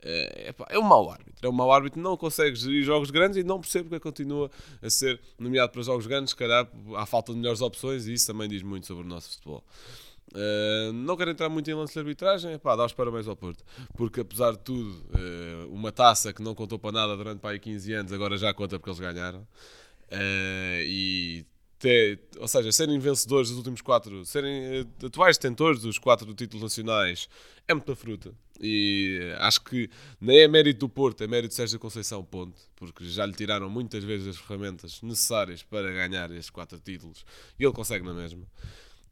É, 0.00 0.54
é 0.68 0.78
um 0.78 0.82
mau 0.82 1.10
árbitro, 1.10 1.44
é 1.44 1.48
um 1.48 1.52
mau 1.52 1.72
árbitro, 1.72 2.00
não 2.00 2.16
consegue 2.16 2.54
gerir 2.54 2.84
jogos 2.84 3.10
grandes 3.10 3.36
e 3.36 3.42
não 3.42 3.60
percebo 3.60 3.90
que 3.90 3.98
continua 3.98 4.48
a 4.80 4.88
ser 4.88 5.20
nomeado 5.36 5.72
para 5.72 5.82
jogos 5.82 6.06
grandes, 6.06 6.30
se 6.30 6.36
calhar 6.36 6.68
há 6.94 7.04
falta 7.04 7.32
de 7.32 7.38
melhores 7.38 7.60
opções 7.60 8.06
e 8.06 8.12
isso 8.12 8.26
também 8.28 8.48
diz 8.48 8.62
muito 8.62 8.86
sobre 8.86 9.02
o 9.02 9.06
nosso 9.06 9.30
futebol. 9.30 9.64
Uh, 10.32 10.92
não 10.92 11.16
quero 11.16 11.30
entrar 11.30 11.48
muito 11.48 11.68
em 11.68 11.74
lance 11.74 11.94
de 11.94 11.98
arbitragem, 11.98 12.58
pá, 12.58 12.76
dá 12.76 12.84
os 12.84 12.92
parabéns 12.92 13.26
ao 13.26 13.34
Porto, 13.34 13.64
porque 13.96 14.20
apesar 14.20 14.52
de 14.52 14.58
tudo, 14.58 14.90
uh, 14.90 15.74
uma 15.74 15.90
taça 15.90 16.32
que 16.32 16.42
não 16.42 16.54
contou 16.54 16.78
para 16.78 16.92
nada 16.92 17.16
durante 17.16 17.40
pá, 17.40 17.58
15 17.58 17.92
anos, 17.94 18.12
agora 18.12 18.36
já 18.36 18.54
conta 18.54 18.78
porque 18.78 18.90
eles 18.90 19.00
ganharam. 19.00 19.40
Uh, 20.12 20.84
e 20.84 21.46
ter, 21.78 22.20
ou 22.38 22.48
seja, 22.48 22.72
serem 22.72 22.98
vencedores 22.98 23.48
dos 23.48 23.58
últimos 23.58 23.80
quatro, 23.80 24.24
serem 24.24 24.86
atuais 25.04 25.38
detentores 25.38 25.80
dos 25.80 25.98
quatro 25.98 26.32
títulos 26.34 26.62
nacionais, 26.62 27.28
é 27.66 27.74
muita 27.74 27.94
fruta. 27.94 28.32
E 28.60 29.20
acho 29.38 29.60
que 29.62 29.88
nem 30.20 30.40
é 30.40 30.48
mérito 30.48 30.80
do 30.80 30.88
Porto, 30.88 31.22
é 31.22 31.28
mérito 31.28 31.50
de 31.50 31.54
Sérgio 31.54 31.78
Conceição, 31.78 32.24
ponto. 32.24 32.60
Porque 32.74 33.04
já 33.04 33.24
lhe 33.24 33.32
tiraram 33.32 33.70
muitas 33.70 34.02
vezes 34.02 34.26
as 34.26 34.36
ferramentas 34.36 35.00
necessárias 35.02 35.62
para 35.62 35.92
ganhar 35.92 36.30
estes 36.32 36.50
quatro 36.50 36.78
títulos 36.80 37.24
e 37.58 37.64
ele 37.64 37.72
consegue 37.72 38.04
na 38.04 38.12
mesma. 38.12 38.44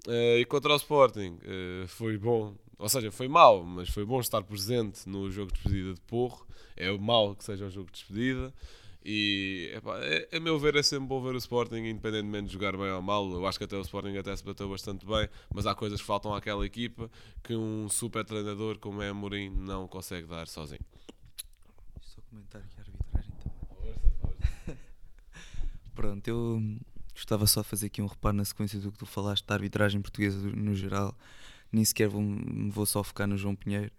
Uh, 0.07 0.39
e 0.39 0.45
contra 0.45 0.73
o 0.73 0.77
Sporting 0.77 1.39
uh, 1.43 1.89
foi 1.89 2.17
bom, 2.17 2.57
ou 2.79 2.89
seja, 2.89 3.11
foi 3.11 3.29
mau, 3.29 3.65
mas 3.65 3.89
foi 3.89 4.05
bom 4.05 4.21
estar 4.21 4.43
presente 4.43 5.09
no 5.09 5.31
jogo 5.31 5.53
de 5.53 5.59
despedida 5.59 5.95
de 5.95 6.01
Porro. 6.03 6.47
É 6.77 6.91
mau 6.93 7.35
que 7.35 7.45
seja 7.45 7.67
o 7.67 7.71
jogo 7.71 7.87
de 7.87 7.99
despedida. 8.01 8.53
E 9.09 9.71
epá, 9.73 9.99
é, 10.01 10.37
a 10.37 10.41
meu 10.41 10.59
ver 10.59 10.75
é 10.75 10.83
sempre 10.83 11.07
bom 11.07 11.23
ver 11.23 11.35
o 11.35 11.39
Sporting, 11.39 11.77
independentemente 11.77 12.49
de 12.49 12.55
jogar 12.55 12.77
bem 12.77 12.91
ou 12.91 13.01
mal. 13.01 13.31
Eu 13.31 13.47
acho 13.47 13.57
que 13.57 13.65
até 13.65 13.77
o 13.77 13.81
Sporting 13.83 14.17
até 14.17 14.35
se 14.35 14.45
bateu 14.45 14.69
bastante 14.69 15.07
bem, 15.07 15.29
mas 15.55 15.65
há 15.65 15.77
coisas 15.77 16.01
que 16.01 16.07
faltam 16.07 16.35
àquela 16.35 16.67
equipa 16.67 17.09
que 17.45 17.55
um 17.55 17.89
super 17.89 18.25
treinador 18.25 18.81
como 18.81 19.01
é 19.01 19.11
Amorim 19.11 19.49
não 19.49 19.87
consegue 19.87 20.27
dar 20.27 20.49
sozinho. 20.49 20.85
Só 22.01 22.21
comentar 22.29 22.61
aqui 22.61 22.75
a 22.79 22.83
arbitragem 22.83 23.33
também. 24.65 24.77
Pronto, 25.95 26.27
eu 26.27 26.61
Gostava 27.17 27.47
só 27.47 27.63
de 27.63 27.69
fazer 27.69 27.87
aqui 27.87 28.03
um 28.03 28.07
reparo 28.07 28.37
na 28.37 28.45
sequência 28.45 28.79
do 28.79 28.93
que 28.93 28.99
tu 28.99 29.07
falaste 29.07 29.47
da 29.47 29.55
arbitragem 29.55 30.03
portuguesa 30.03 30.37
no 30.39 30.75
geral. 30.75 31.17
Nem 31.73 31.83
sequer 31.83 32.09
vou, 32.09 32.23
vou 32.69 32.85
só 32.85 33.03
focar 33.03 33.27
no 33.27 33.39
João 33.39 33.57
Pinheiro. 33.57 33.91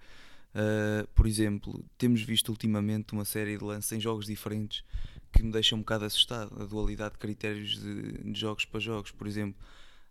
Uh, 0.56 1.08
por 1.10 1.28
exemplo, 1.28 1.86
temos 1.98 2.22
visto 2.22 2.50
ultimamente 2.50 3.14
uma 3.14 3.26
série 3.26 3.58
de 3.58 3.64
lances 3.64 3.92
em 3.92 4.00
jogos 4.00 4.26
diferentes 4.26 4.84
que 5.32 5.44
me 5.44 5.52
deixam 5.52 5.78
um 5.78 5.82
bocado 5.82 6.06
assustado. 6.06 6.62
A 6.62 6.66
dualidade 6.66 7.14
de 7.14 7.20
critérios 7.20 7.80
de, 7.80 8.32
de 8.32 8.40
jogos 8.40 8.66
para 8.66 8.80
jogos. 8.80 9.12
Por 9.12 9.28
exemplo, 9.28 9.62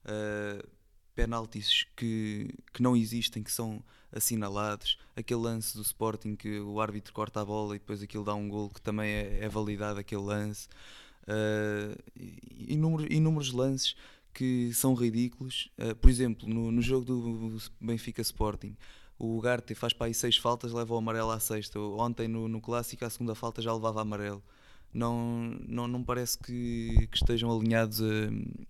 uh, 0.05 0.67
penaltis 1.15 1.87
que, 1.97 2.55
que 2.73 2.83
não 2.83 2.95
existem, 2.97 3.43
que 3.43 3.51
são 3.51 3.83
assinalados. 4.13 4.99
Aquele 5.17 5.41
lance 5.41 5.75
do 5.75 5.83
Sporting 5.83 6.37
que 6.37 6.61
o 6.61 6.81
árbitro 6.81 7.13
corta 7.13 7.41
a 7.41 7.45
bola 7.45 7.75
e 7.75 7.79
depois 7.79 8.03
aquilo 8.03 8.25
dá 8.25 8.35
um 8.35 8.49
gol 8.49 8.71
que 8.71 8.81
também 8.81 9.11
é, 9.11 9.45
é 9.45 9.49
validado 9.49 9.99
aquele 9.99 10.23
lance. 10.23 10.69
Uh, 11.23 11.97
inúmeros, 12.69 13.07
inúmeros 13.11 13.53
lances 13.53 13.97
que 14.33 14.73
são 14.75 14.95
ridículos. 14.95 15.71
Uh, 15.79 15.97
por 15.97 16.11
exemplo, 16.11 16.47
no, 16.49 16.71
no 16.71 16.83
jogo 16.83 17.05
do 17.05 17.59
Benfica 17.81 18.21
Sporting, 18.21 18.77
o 19.19 19.37
Ugarte 19.37 19.75
faz 19.75 19.93
para 19.93 20.07
aí 20.07 20.15
seis 20.15 20.37
faltas, 20.37 20.73
leva 20.73 20.95
o 20.95 20.97
amarelo 20.97 21.31
à 21.31 21.41
sexta. 21.41 21.79
Ontem 21.81 22.29
no, 22.29 22.49
no 22.49 22.61
clássico, 22.61 23.05
a 23.05 23.11
segunda 23.11 23.35
falta 23.35 23.63
já 23.63 23.73
levava 23.73 24.03
amarelo. 24.03 24.43
Não, 24.93 25.57
não, 25.67 25.87
não 25.87 26.03
parece 26.03 26.39
que, 26.39 27.09
que 27.11 27.17
estejam 27.17 27.55
alinhados 27.55 28.01
uh, 28.01 28.05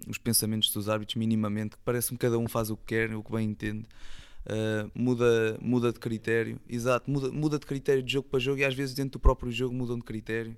os 0.08 0.18
pensamentos 0.18 0.72
dos 0.72 0.88
árbitros 0.88 1.16
minimamente. 1.16 1.76
Parece-me 1.84 2.18
que 2.18 2.26
cada 2.26 2.38
um 2.38 2.48
faz 2.48 2.70
o 2.70 2.76
que 2.76 2.84
quer, 2.86 3.14
o 3.14 3.22
que 3.22 3.32
bem 3.32 3.50
entende. 3.50 3.86
Uh, 4.46 4.90
muda, 4.94 5.58
muda 5.60 5.92
de 5.92 5.98
critério, 5.98 6.60
exato, 6.68 7.10
muda, 7.10 7.32
muda 7.32 7.58
de 7.58 7.66
critério 7.66 8.00
de 8.00 8.12
jogo 8.12 8.28
para 8.28 8.38
jogo 8.38 8.60
e 8.60 8.64
às 8.64 8.74
vezes 8.74 8.94
dentro 8.94 9.12
do 9.12 9.18
próprio 9.18 9.50
jogo 9.50 9.74
mudam 9.74 9.96
de 9.96 10.04
critério. 10.04 10.56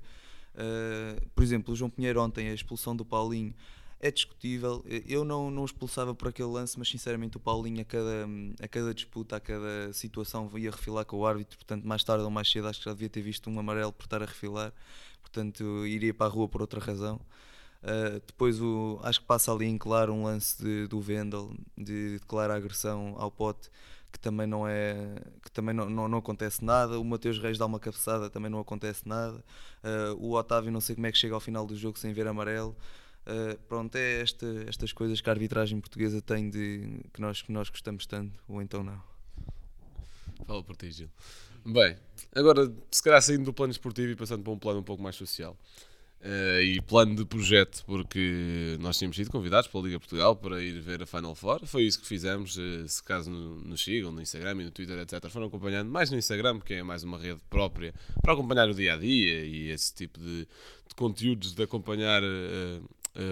Uh, 0.55 1.27
por 1.35 1.43
exemplo, 1.43 1.73
o 1.73 1.77
João 1.77 1.89
Pinheiro 1.89 2.21
ontem, 2.21 2.49
a 2.49 2.55
expulsão 2.55 2.95
do 2.95 3.05
Paulinho 3.05 3.55
é 4.01 4.11
discutível. 4.11 4.85
Eu 5.07 5.25
não, 5.25 5.51
não 5.51 5.65
expulsava 5.65 6.15
por 6.15 6.29
aquele 6.29 6.49
lance, 6.49 6.79
mas 6.79 6.89
sinceramente 6.89 7.37
o 7.37 7.41
Paulinho 7.41 7.81
a 7.81 7.85
cada, 7.85 8.29
a 8.63 8.69
cada 8.69 8.95
disputa, 8.95 9.37
a 9.37 9.41
cada 9.41 9.93
situação 9.93 10.51
ia 10.57 10.71
refilar 10.71 11.05
com 11.05 11.19
o 11.19 11.27
árbitro, 11.27 11.59
portanto 11.59 11.85
mais 11.85 12.05
tarde 12.05 12.25
ou 12.25 12.31
mais 12.31 12.51
cedo 12.51 12.69
acho 12.69 12.79
que 12.81 12.85
já 12.85 12.93
devia 12.93 13.09
ter 13.09 13.23
visto 13.23 13.51
um 13.51 13.59
amarelo 13.59 13.93
por 13.93 14.05
estar 14.05 14.23
a 14.23 14.27
refilar, 14.27 14.73
portanto 15.21 15.87
iria 15.87 16.15
para 16.15 16.27
a 16.27 16.31
rua 16.31 16.49
por 16.49 16.61
outra 16.61 16.81
razão. 16.81 17.21
Uh, 17.83 18.21
depois 18.27 18.61
o, 18.61 18.99
acho 19.05 19.21
que 19.21 19.27
passa 19.27 19.53
ali 19.53 19.67
em 19.67 19.79
claro 19.79 20.13
um 20.13 20.25
lance 20.25 20.61
de, 20.63 20.89
do 20.89 21.01
Vendel 21.01 21.55
de 21.77 22.19
declarar 22.19 22.57
agressão 22.57 23.15
ao 23.19 23.31
pote 23.31 23.71
que 24.11 24.19
também 24.19 24.47
não 24.47 24.67
é 24.67 25.17
que 25.45 25.51
também 25.53 25.75
não, 25.75 25.89
não, 25.89 26.09
não, 26.09 26.19
acontece 26.19 26.65
nada. 26.65 26.99
O 26.99 27.05
Mateus 27.05 27.39
Reis 27.39 27.59
dá 27.59 27.67
uma 27.67 27.79
cabeçada 27.79 28.31
também 28.31 28.51
não 28.51 28.59
acontece 28.59 29.07
nada. 29.07 29.45
Uh, 29.85 30.15
o 30.19 30.33
Otávio 30.35 30.73
não 30.73 30.81
sei 30.81 30.95
como 30.95 31.07
é 31.07 31.13
que 31.13 31.19
chega 31.19 31.35
ao 31.35 31.41
final 31.41 31.67
do 31.67 31.77
jogo 31.77 31.99
sem 31.99 32.13
ver 32.13 32.27
amarelo 32.27 32.77
Uh, 33.29 33.59
pronto, 33.69 33.95
é 33.95 34.23
esta, 34.23 34.47
estas 34.67 34.91
coisas 34.91 35.21
que 35.21 35.29
a 35.29 35.33
arbitragem 35.35 35.79
portuguesa 35.81 36.23
tem 36.23 36.49
de 36.49 37.03
que 37.13 37.21
nós, 37.21 37.43
que 37.43 37.53
nós 37.53 37.69
gostamos 37.69 38.07
tanto, 38.07 38.43
ou 38.49 38.63
então 38.63 38.83
não. 38.83 39.03
Fala 40.47 40.63
por 40.63 40.75
ti, 40.75 40.91
Gil. 40.91 41.11
Bem, 41.63 41.95
agora 42.35 42.73
se 42.91 43.03
calhar 43.03 43.21
saindo 43.21 43.45
do 43.45 43.53
plano 43.53 43.71
esportivo 43.71 44.13
e 44.13 44.17
passando 44.17 44.43
para 44.43 44.53
um 44.53 44.59
plano 44.59 44.81
um 44.81 44.83
pouco 44.83 45.03
mais 45.03 45.15
social. 45.15 45.55
Uh, 46.21 46.61
e 46.61 46.81
plano 46.81 47.15
de 47.15 47.25
projeto, 47.25 47.85
porque 47.87 48.77
nós 48.81 48.99
tínhamos 48.99 49.17
sido 49.17 49.31
convidados 49.31 49.69
pela 49.71 49.85
Liga 49.85 50.01
Portugal 50.01 50.35
para 50.35 50.61
ir 50.61 50.81
ver 50.81 51.01
a 51.01 51.07
Final 51.07 51.33
Four. 51.35 51.65
Foi 51.65 51.83
isso 51.85 52.01
que 52.01 52.07
fizemos. 52.07 52.57
Uh, 52.57 52.89
se 52.89 53.01
caso 53.05 53.31
nos 53.31 53.85
sigam 53.85 54.11
no 54.11 54.21
Instagram 54.21 54.63
e 54.63 54.65
no 54.65 54.71
Twitter, 54.73 54.99
etc., 54.99 55.29
foram 55.29 55.47
acompanhando 55.47 55.89
mais 55.91 56.11
no 56.11 56.17
Instagram, 56.17 56.59
que 56.59 56.75
é 56.75 56.83
mais 56.83 57.05
uma 57.05 57.19
rede 57.19 57.41
própria 57.49 57.95
para 58.21 58.33
acompanhar 58.33 58.69
o 58.69 58.75
dia 58.75 58.95
a 58.95 58.97
dia 58.97 59.45
e 59.45 59.69
esse 59.69 59.95
tipo 59.95 60.19
de, 60.19 60.41
de 60.89 60.95
conteúdos 60.97 61.53
de 61.53 61.63
acompanhar 61.63 62.21
uh, 62.25 62.83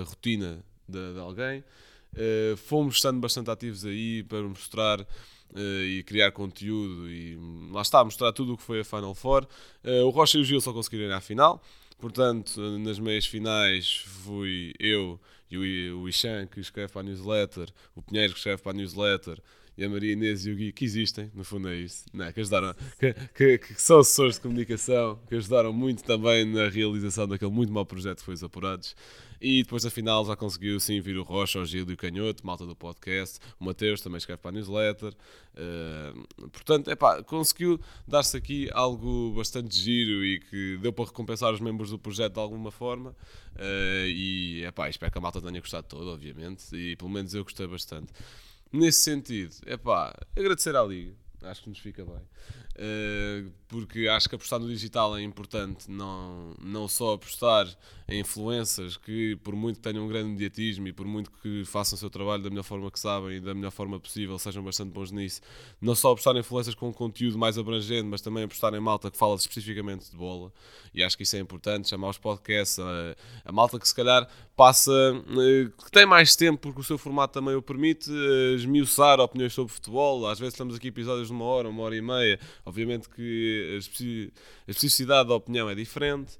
rotina 0.04 0.64
de, 0.88 1.14
de 1.14 1.18
alguém. 1.18 1.64
Uh, 2.12 2.56
fomos 2.56 2.96
estando 2.96 3.20
bastante 3.20 3.50
ativos 3.50 3.84
aí 3.84 4.22
para 4.22 4.42
mostrar 4.42 5.00
uh, 5.00 5.84
e 5.84 6.02
criar 6.04 6.32
conteúdo 6.32 7.10
e 7.10 7.36
lá 7.70 7.82
está, 7.82 8.02
mostrar 8.02 8.32
tudo 8.32 8.54
o 8.54 8.56
que 8.56 8.62
foi 8.62 8.80
a 8.80 8.84
Final 8.84 9.14
Four. 9.14 9.46
Uh, 9.84 10.06
o 10.06 10.10
Rocha 10.10 10.38
e 10.38 10.40
o 10.40 10.44
Gil 10.44 10.60
só 10.60 10.72
conseguiram 10.72 11.10
ir 11.10 11.12
à 11.12 11.20
final, 11.20 11.62
portanto, 11.98 12.58
nas 12.78 12.98
meias 12.98 13.26
finais 13.26 13.98
fui 14.24 14.72
eu 14.78 15.20
e 15.50 15.90
o, 15.90 16.08
Ixan 16.08 16.46
que 16.46 16.58
escreve 16.58 16.92
para 16.92 17.02
a 17.02 17.04
newsletter, 17.04 17.68
o 17.94 18.02
Pinheiro 18.02 18.32
que 18.32 18.38
escreve 18.38 18.62
para 18.62 18.72
a 18.72 18.74
newsletter 18.74 19.38
e 19.76 19.84
a 19.84 19.88
Maria 19.88 20.12
Inês 20.12 20.46
e 20.46 20.50
o 20.50 20.56
Gui, 20.56 20.72
que 20.72 20.84
existem, 20.84 21.30
no 21.34 21.44
fundo 21.44 21.68
é 21.68 21.76
isso, 21.76 22.04
não, 22.12 22.24
é? 22.24 22.32
que 22.32 22.40
ajudaram, 22.40 22.74
que, 22.98 23.12
que, 23.34 23.58
que, 23.58 23.82
são 23.82 23.98
assessores 23.98 24.36
de 24.36 24.40
comunicação, 24.40 25.18
que 25.28 25.34
ajudaram 25.34 25.72
muito 25.72 26.02
também 26.02 26.44
na 26.44 26.68
realização 26.68 27.28
daquele 27.28 27.50
muito 27.50 27.72
mau 27.72 27.84
projeto 27.84 28.18
que 28.18 28.24
foi 28.24 28.34
os 28.34 28.42
Apurados. 28.42 28.94
E 29.40 29.62
depois 29.62 29.82
da 29.82 29.90
final 29.90 30.24
já 30.24 30.34
conseguiu 30.34 30.80
sim 30.80 31.00
vir 31.00 31.18
o 31.18 31.22
Rocha, 31.22 31.60
o 31.60 31.64
Gil 31.64 31.88
e 31.88 31.92
o 31.92 31.96
Canhoto, 31.96 32.46
malta 32.46 32.64
do 32.64 32.74
podcast, 32.74 33.38
o 33.60 33.64
Mateus 33.64 34.00
também 34.00 34.16
escreve 34.16 34.40
para 34.40 34.50
a 34.50 34.52
newsletter. 34.52 35.12
Uh, 35.12 36.48
portanto, 36.48 36.90
epá, 36.90 37.22
conseguiu 37.22 37.78
dar-se 38.08 38.36
aqui 38.36 38.68
algo 38.72 39.32
bastante 39.36 39.76
giro 39.76 40.24
e 40.24 40.40
que 40.40 40.78
deu 40.78 40.92
para 40.92 41.04
recompensar 41.04 41.52
os 41.52 41.60
membros 41.60 41.90
do 41.90 41.98
projeto 41.98 42.34
de 42.34 42.40
alguma 42.40 42.70
forma. 42.70 43.10
Uh, 43.56 44.06
e 44.06 44.64
epá, 44.64 44.88
espero 44.88 45.12
que 45.12 45.18
a 45.18 45.20
malta 45.20 45.40
tenha 45.40 45.60
gostado 45.60 45.86
todo, 45.86 46.10
obviamente, 46.10 46.74
e 46.74 46.96
pelo 46.96 47.10
menos 47.10 47.34
eu 47.34 47.44
gostei 47.44 47.66
bastante. 47.66 48.12
Nesse 48.72 49.00
sentido, 49.00 49.54
é 49.64 49.76
pá, 49.76 50.14
agradecer 50.36 50.74
à 50.76 50.82
Liga, 50.82 51.14
acho 51.42 51.62
que 51.62 51.68
nos 51.68 51.78
fica 51.78 52.04
bem. 52.04 52.22
Uh, 52.78 53.50
porque 53.68 54.06
acho 54.06 54.28
que 54.28 54.34
apostar 54.34 54.60
no 54.60 54.68
digital 54.68 55.16
é 55.16 55.22
importante, 55.22 55.90
não, 55.90 56.54
não 56.62 56.86
só 56.86 57.14
apostar 57.14 57.66
em 58.06 58.20
influências 58.20 58.98
que, 58.98 59.34
por 59.36 59.56
muito 59.56 59.76
que 59.76 59.82
tenham 59.82 60.04
um 60.04 60.08
grande 60.08 60.28
mediatismo 60.28 60.86
e 60.86 60.92
por 60.92 61.06
muito 61.06 61.30
que 61.42 61.64
façam 61.64 61.96
o 61.96 61.98
seu 61.98 62.10
trabalho 62.10 62.42
da 62.42 62.50
melhor 62.50 62.64
forma 62.64 62.90
que 62.90 63.00
sabem 63.00 63.38
e 63.38 63.40
da 63.40 63.54
melhor 63.54 63.70
forma 63.70 63.98
possível, 63.98 64.38
sejam 64.38 64.62
bastante 64.62 64.90
bons 64.90 65.10
nisso, 65.10 65.40
não 65.80 65.94
só 65.94 66.12
apostar 66.12 66.36
em 66.36 66.40
influências 66.40 66.74
com 66.74 66.92
conteúdo 66.92 67.38
mais 67.38 67.56
abrangente, 67.56 68.04
mas 68.04 68.20
também 68.20 68.44
apostar 68.44 68.74
em 68.74 68.80
malta 68.80 69.10
que 69.10 69.16
fala 69.16 69.36
especificamente 69.36 70.10
de 70.10 70.16
bola, 70.16 70.52
e 70.92 71.02
acho 71.02 71.16
que 71.16 71.22
isso 71.22 71.34
é 71.34 71.38
importante, 71.38 71.88
chamar 71.88 72.10
os 72.10 72.18
podcasts, 72.18 72.78
a, 72.78 73.16
a 73.46 73.52
malta 73.52 73.78
que 73.78 73.88
se 73.88 73.94
calhar 73.94 74.28
passa, 74.56 74.90
uh, 74.90 75.84
que 75.84 75.90
tem 75.90 76.06
mais 76.06 76.34
tempo, 76.34 76.58
porque 76.58 76.80
o 76.80 76.84
seu 76.84 76.96
formato 76.96 77.34
também 77.34 77.54
o 77.54 77.60
permite, 77.60 78.10
uh, 78.10 78.54
esmiuçar 78.54 79.20
opiniões 79.20 79.52
sobre 79.52 79.72
futebol, 79.72 80.26
às 80.26 80.38
vezes 80.38 80.54
estamos 80.54 80.74
aqui 80.74 80.88
episódios 80.88 81.28
de 81.28 81.34
uma 81.34 81.44
hora, 81.44 81.68
uma 81.68 81.82
hora 81.82 81.94
e 81.94 82.00
meia, 82.00 82.40
Obviamente 82.64 83.08
que 83.08 83.74
a 83.74 83.78
especificidade 83.78 85.28
da 85.28 85.34
opinião 85.34 85.68
é 85.68 85.74
diferente. 85.74 86.38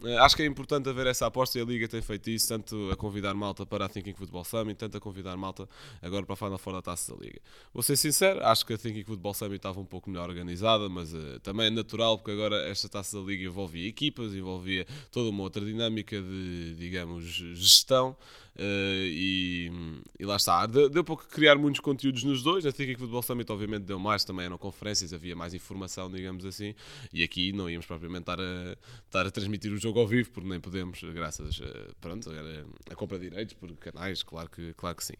Uh, 0.00 0.18
acho 0.18 0.36
que 0.36 0.42
é 0.42 0.46
importante 0.46 0.88
haver 0.88 1.08
essa 1.08 1.26
aposta 1.26 1.58
e 1.58 1.62
a 1.62 1.64
Liga 1.64 1.88
tem 1.88 2.00
feito 2.00 2.30
isso, 2.30 2.48
tanto 2.48 2.90
a 2.92 2.96
convidar 2.96 3.34
malta 3.34 3.66
para 3.66 3.86
a 3.86 3.88
Thinking 3.88 4.14
Football 4.14 4.44
Summit, 4.44 4.78
tanto 4.78 4.96
a 4.96 5.00
convidar 5.00 5.36
malta 5.36 5.68
agora 6.00 6.24
para 6.24 6.34
a 6.34 6.36
Final 6.36 6.58
Four 6.58 6.74
da 6.74 6.82
Taça 6.82 7.14
da 7.14 7.20
Liga. 7.20 7.40
Vou 7.74 7.82
ser 7.82 7.96
sincero, 7.96 8.40
acho 8.44 8.64
que 8.64 8.74
a 8.74 8.78
Thinking 8.78 9.02
Football 9.02 9.34
Summit 9.34 9.56
estava 9.56 9.80
um 9.80 9.84
pouco 9.84 10.08
melhor 10.08 10.28
organizada, 10.28 10.88
mas 10.88 11.12
uh, 11.12 11.40
também 11.40 11.66
é 11.66 11.70
natural 11.70 12.16
porque 12.16 12.30
agora 12.30 12.56
esta 12.68 12.88
Taça 12.88 13.18
da 13.20 13.26
Liga 13.26 13.44
envolvia 13.44 13.88
equipas, 13.88 14.32
envolvia 14.34 14.86
toda 15.10 15.30
uma 15.30 15.42
outra 15.42 15.64
dinâmica 15.64 16.20
de, 16.20 16.76
digamos, 16.76 17.24
gestão. 17.24 18.16
Uh, 18.58 19.06
e, 19.06 19.70
e, 20.18 20.26
lá 20.26 20.34
está. 20.34 20.66
Deu, 20.66 20.88
deu 20.88 21.04
para 21.04 21.16
criar 21.16 21.56
muitos 21.56 21.80
conteúdos 21.80 22.24
nos 22.24 22.42
dois. 22.42 22.66
A 22.66 22.72
Thinking 22.72 22.96
Football 22.96 23.22
Summit, 23.22 23.52
obviamente, 23.52 23.84
deu 23.84 24.00
mais. 24.00 24.24
Também 24.24 24.46
eram 24.46 24.58
conferências, 24.58 25.12
havia 25.12 25.36
mais 25.36 25.54
informação, 25.54 26.10
digamos 26.10 26.44
assim. 26.44 26.74
E 27.12 27.22
aqui 27.22 27.52
não 27.52 27.70
íamos 27.70 27.86
propriamente 27.86 28.22
estar 28.22 28.40
a, 28.40 28.76
estar 29.06 29.26
a 29.26 29.30
transmitir 29.30 29.72
o 29.72 29.78
jogo 29.78 30.00
ao 30.00 30.08
vivo, 30.08 30.30
porque 30.32 30.48
nem 30.48 30.58
podemos, 30.58 31.00
graças 31.14 31.60
a, 31.62 31.94
pronto, 32.00 32.28
a, 32.30 32.92
a 32.92 32.96
compra 32.96 33.18
de 33.18 33.30
direitos 33.30 33.54
por 33.54 33.70
canais, 33.76 34.24
claro 34.24 34.50
que, 34.50 34.74
claro 34.74 34.96
que 34.96 35.04
sim. 35.04 35.16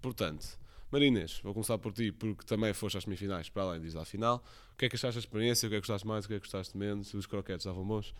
Portanto. 0.00 0.58
Marinês, 0.90 1.40
vou 1.44 1.52
começar 1.52 1.76
por 1.76 1.92
ti, 1.92 2.10
porque 2.10 2.46
também 2.46 2.72
foste 2.72 2.96
às 2.96 3.04
semifinais, 3.04 3.50
para 3.50 3.62
além 3.62 3.82
disso 3.82 3.98
à 3.98 4.06
final. 4.06 4.42
O 4.72 4.78
que 4.78 4.86
é 4.86 4.88
que 4.88 4.96
achaste 4.96 5.16
da 5.16 5.20
experiência? 5.20 5.66
O 5.66 5.70
que 5.70 5.76
é 5.76 5.80
que 5.82 5.86
gostaste 5.86 6.06
mais? 6.06 6.24
O 6.24 6.28
que 6.28 6.32
é 6.32 6.36
que 6.38 6.46
gostaste 6.46 6.78
menos? 6.78 7.12
Os 7.12 7.26
croquetes 7.26 7.66
estavam 7.66 7.84
bons? 7.84 8.14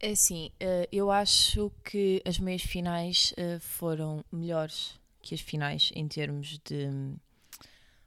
É 0.00 0.12
assim, 0.12 0.50
eh, 0.60 0.88
eu 0.92 1.10
acho 1.10 1.72
que 1.84 2.22
as 2.24 2.38
meias 2.38 2.62
finais 2.62 3.34
eh, 3.36 3.58
foram 3.58 4.24
melhores 4.30 4.92
que 5.20 5.34
as 5.34 5.40
finais 5.40 5.90
em 5.94 6.06
termos 6.06 6.60
de 6.64 6.88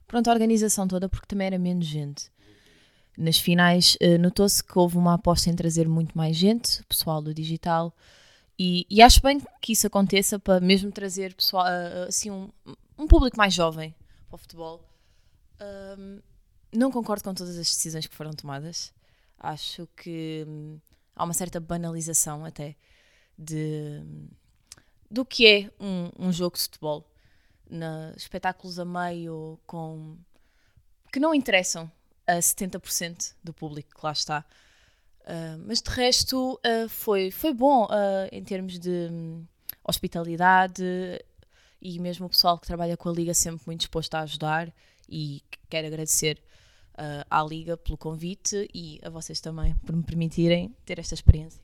pronto, 0.06 0.28
a 0.28 0.32
organização 0.32 0.88
toda, 0.88 1.08
porque 1.08 1.26
também 1.26 1.48
era 1.48 1.58
menos 1.58 1.86
gente. 1.86 2.30
Nas 3.16 3.38
finais 3.38 3.98
eh, 4.00 4.16
notou-se 4.16 4.64
que 4.64 4.78
houve 4.78 4.96
uma 4.96 5.14
aposta 5.14 5.50
em 5.50 5.54
trazer 5.54 5.86
muito 5.86 6.16
mais 6.16 6.34
gente, 6.34 6.82
pessoal 6.84 7.20
do 7.20 7.34
digital, 7.34 7.94
e, 8.58 8.86
e 8.88 9.02
acho 9.02 9.20
bem 9.20 9.38
que 9.60 9.72
isso 9.72 9.86
aconteça 9.86 10.38
para 10.38 10.60
mesmo 10.60 10.90
trazer 10.90 11.34
pessoal, 11.34 11.66
assim, 12.08 12.30
um, 12.30 12.48
um 12.98 13.06
público 13.06 13.36
mais 13.36 13.52
jovem 13.52 13.94
para 14.28 14.36
o 14.36 14.38
futebol. 14.38 14.82
Um, 15.60 16.20
não 16.72 16.90
concordo 16.90 17.22
com 17.24 17.34
todas 17.34 17.58
as 17.58 17.68
decisões 17.68 18.06
que 18.06 18.14
foram 18.14 18.30
tomadas. 18.32 18.92
Acho 19.38 19.88
que 19.96 20.44
hum, 20.46 20.78
há 21.14 21.24
uma 21.24 21.34
certa 21.34 21.60
banalização 21.60 22.44
até 22.44 22.76
de 23.38 24.02
do 25.10 25.26
que 25.26 25.46
é 25.46 25.70
um, 25.78 26.10
um 26.18 26.32
jogo 26.32 26.56
de 26.56 26.62
futebol. 26.62 27.06
Na, 27.68 28.12
espetáculos 28.16 28.78
a 28.78 28.84
meio 28.84 29.58
com 29.66 30.16
que 31.12 31.20
não 31.20 31.34
interessam 31.34 31.90
a 32.26 32.36
70% 32.36 33.34
do 33.42 33.52
público 33.52 33.94
que 33.94 34.04
lá 34.04 34.12
está. 34.12 34.44
Uh, 35.20 35.58
mas 35.66 35.80
de 35.80 35.90
resto 35.90 36.54
uh, 36.54 36.88
foi, 36.88 37.30
foi 37.30 37.52
bom 37.54 37.84
uh, 37.84 38.28
em 38.32 38.42
termos 38.42 38.78
de 38.78 39.08
um, 39.10 39.46
hospitalidade 39.84 40.82
e 41.80 41.98
mesmo 42.00 42.26
o 42.26 42.28
pessoal 42.28 42.58
que 42.58 42.66
trabalha 42.66 42.96
com 42.96 43.08
a 43.08 43.12
Liga 43.12 43.32
sempre 43.32 43.62
muito 43.66 43.80
disposto 43.80 44.14
a 44.14 44.20
ajudar 44.20 44.72
e 45.08 45.42
quero 45.68 45.86
agradecer 45.86 46.42
uh, 46.94 47.24
à 47.30 47.42
Liga 47.42 47.76
pelo 47.76 47.96
convite 47.96 48.68
e 48.74 48.98
a 49.02 49.10
vocês 49.10 49.40
também 49.40 49.74
por 49.86 49.94
me 49.94 50.02
permitirem 50.02 50.74
ter 50.84 50.98
esta 50.98 51.14
experiência. 51.14 51.60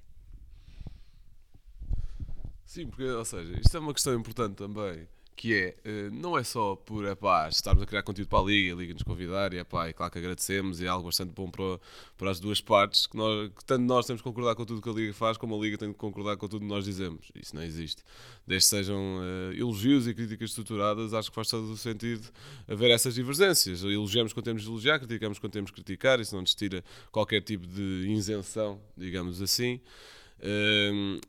Sim, 2.65 2.89
porque, 2.89 3.05
ou 3.05 3.25
seja, 3.25 3.59
isto 3.59 3.77
é 3.77 3.81
uma 3.81 3.95
questão 3.95 4.15
importante 4.15 4.57
também, 4.57 5.09
que 5.39 5.55
é, 5.55 5.77
eh, 5.85 6.11
não 6.11 6.37
é 6.37 6.43
só 6.43 6.75
por 6.75 7.05
epá, 7.05 7.49
estarmos 7.49 7.85
a 7.85 7.87
criar 7.87 8.03
conteúdo 8.03 8.29
para 8.29 8.41
a 8.41 8.43
Liga, 8.43 8.75
a 8.75 8.77
Liga 8.77 8.93
nos 8.93 9.05
convidar, 9.05 9.55
e, 9.55 9.59
epá, 9.59 9.89
e 9.89 9.93
claro 9.93 10.11
que 10.11 10.19
agradecemos, 10.19 10.81
e 10.81 10.85
é 10.85 10.89
algo 10.89 11.07
bastante 11.07 11.31
bom 11.31 11.49
para, 11.49 11.79
para 12.17 12.33
as 12.33 12.41
duas 12.41 12.61
partes, 12.61 13.07
que, 13.07 13.17
nós, 13.17 13.49
que 13.57 13.65
tanto 13.65 13.85
nós 13.85 14.05
temos 14.05 14.21
que 14.21 14.25
concordar 14.25 14.57
com 14.57 14.65
tudo 14.65 14.83
que 14.83 14.89
a 14.89 14.93
Liga 14.93 15.15
faz, 15.15 15.37
como 15.37 15.55
a 15.55 15.59
Liga 15.65 15.79
tem 15.79 15.93
que 15.93 15.99
concordar 15.99 16.37
com 16.37 16.49
tudo 16.49 16.63
que 16.63 16.67
nós 16.67 16.85
dizemos. 16.85 17.31
Isso 17.41 17.55
não 17.55 17.63
existe. 17.63 18.03
Desde 18.45 18.69
que 18.69 18.77
sejam 18.77 18.99
uh, 18.99 19.53
elogios 19.55 20.09
e 20.09 20.15
críticas 20.15 20.51
estruturadas, 20.51 21.15
acho 21.15 21.31
que 21.31 21.37
faz 21.37 21.49
todo 21.49 21.71
o 21.71 21.77
sentido 21.77 22.29
haver 22.67 22.91
essas 22.91 23.15
divergências. 23.15 23.85
Elogiamos 23.85 24.33
quando 24.33 24.47
temos 24.47 24.63
de 24.63 24.69
elogiar, 24.69 24.99
criticamos 24.99 25.39
quando 25.39 25.53
temos 25.53 25.71
de 25.71 25.75
criticar, 25.75 26.19
isso 26.19 26.35
não 26.35 26.43
nos 26.43 26.53
tira 26.53 26.83
qualquer 27.13 27.43
tipo 27.43 27.65
de 27.65 28.09
isenção, 28.09 28.81
digamos 28.97 29.41
assim. 29.41 29.81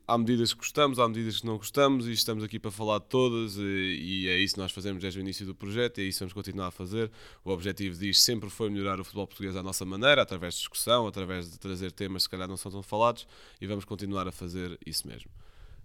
Há 0.08 0.18
medidas 0.18 0.54
que 0.54 0.60
gostamos, 0.60 1.00
há 1.00 1.08
medidas 1.08 1.40
que 1.40 1.46
não 1.46 1.58
gostamos 1.58 2.08
e 2.08 2.12
estamos 2.12 2.44
aqui 2.44 2.60
para 2.60 2.70
falar 2.70 3.00
de 3.00 3.06
todas 3.06 3.56
e, 3.58 4.28
é 4.30 4.38
isso 4.38 4.54
que 4.54 4.60
nós 4.60 4.72
fazemos 4.72 5.02
desde 5.02 5.20
o 5.20 5.22
início 5.22 5.46
do 5.46 5.56
projeto 5.56 6.00
e 6.00 6.02
é 6.02 6.04
isso 6.06 6.20
que 6.20 6.24
vamos 6.26 6.34
continuar 6.34 6.68
a 6.68 6.72
fazer. 6.72 7.12
O 7.44 7.50
objetivo 7.50 7.98
disto 7.98 8.22
sempre 8.22 8.50
foi 8.50 8.70
melhorar 8.70 9.00
o 9.00 9.04
futebol 9.04 9.26
português 9.26 9.56
à 9.56 9.64
nossa 9.64 9.84
maneira, 9.84 10.22
através 10.22 10.54
de 10.54 10.60
discussão, 10.60 11.08
através 11.08 11.52
de 11.52 11.58
trazer 11.58 11.92
temas 11.92 12.22
que 12.22 12.24
se 12.24 12.30
calhar 12.30 12.48
não 12.48 12.58
são 12.58 12.72
tão 12.72 12.84
falados 12.84 13.28
e 13.60 13.66
vamos 13.66 13.84
continuar 13.84 14.28
a 14.28 14.32
fazer 14.32 14.78
isso 14.86 15.08
mesmo. 15.08 15.32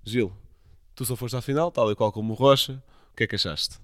Gil, 0.05 0.33
tu 0.95 1.05
só 1.07 1.17
foste 1.17 1.37
à 1.37 1.41
final, 1.41 1.71
tal 1.71 1.91
e 1.91 1.95
qual 1.95 2.13
como 2.13 2.35
o 2.35 2.37
Rocha, 2.37 2.83
o 3.13 3.17
que 3.17 3.25
é 3.25 3.27
que 3.27 3.37
achaste? 3.37 3.79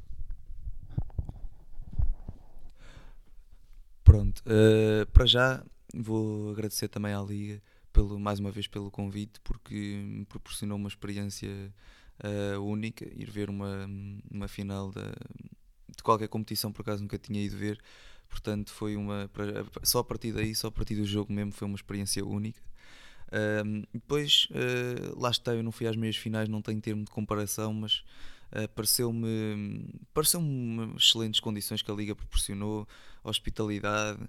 Pronto, 4.04 4.40
uh, 4.40 5.06
para 5.12 5.25
já 5.25 5.64
vou 5.94 6.50
agradecer 6.50 6.88
também 6.88 7.14
à 7.14 7.23
Liga 7.23 7.62
pelo, 7.92 8.18
mais 8.18 8.38
uma 8.38 8.50
vez 8.50 8.66
pelo 8.66 8.90
convite, 8.90 9.40
porque 9.40 9.75
me 9.75 10.25
proporcionou 10.25 10.76
uma 10.76 10.88
experiência 10.88 11.73
uh, 12.25 12.61
única, 12.61 13.04
ir 13.04 13.30
ver 13.30 13.50
uma, 13.50 13.88
uma 14.30 14.49
final 14.49 14.90
da, 14.90 15.12
de 15.97 16.02
qualquer 16.02 16.28
competição, 16.28 16.73
por 16.73 16.82
acaso 16.82 17.02
nunca 17.02 17.18
tinha 17.18 17.42
ido 17.42 17.56
ver, 17.56 17.80
portanto 18.28 18.70
foi 18.70 18.97
uma, 18.97 19.30
só 19.82 20.00
a 20.00 20.04
partir 20.04 20.32
daí, 20.32 20.54
só 20.54 20.68
a 20.68 20.73
partir 20.73 20.94
do 20.94 21.04
jogo 21.04 21.32
mesmo, 21.32 21.52
foi 21.52 21.66
uma 21.66 21.76
experiência 21.76 22.25
única. 22.25 22.61
Uh, 23.28 23.87
depois, 23.92 24.49
uh, 24.50 25.20
lá 25.20 25.30
está, 25.30 25.54
eu 25.54 25.62
não 25.62 25.70
fui 25.70 25.87
às 25.87 25.97
meias 25.97 26.16
finais, 26.16 26.49
não 26.49 26.61
tenho 26.61 26.80
termo 26.80 27.04
de 27.04 27.11
comparação, 27.11 27.73
mas 27.73 28.02
uh, 28.52 28.69
pareceu-me 28.75 29.85
pareceu 30.12 30.40
excelentes 30.97 31.40
condições 31.40 31.83
que 31.83 31.90
a 31.90 31.95
Liga 31.95 32.14
proporcionou, 32.14 32.87
hospitalidade, 33.23 34.21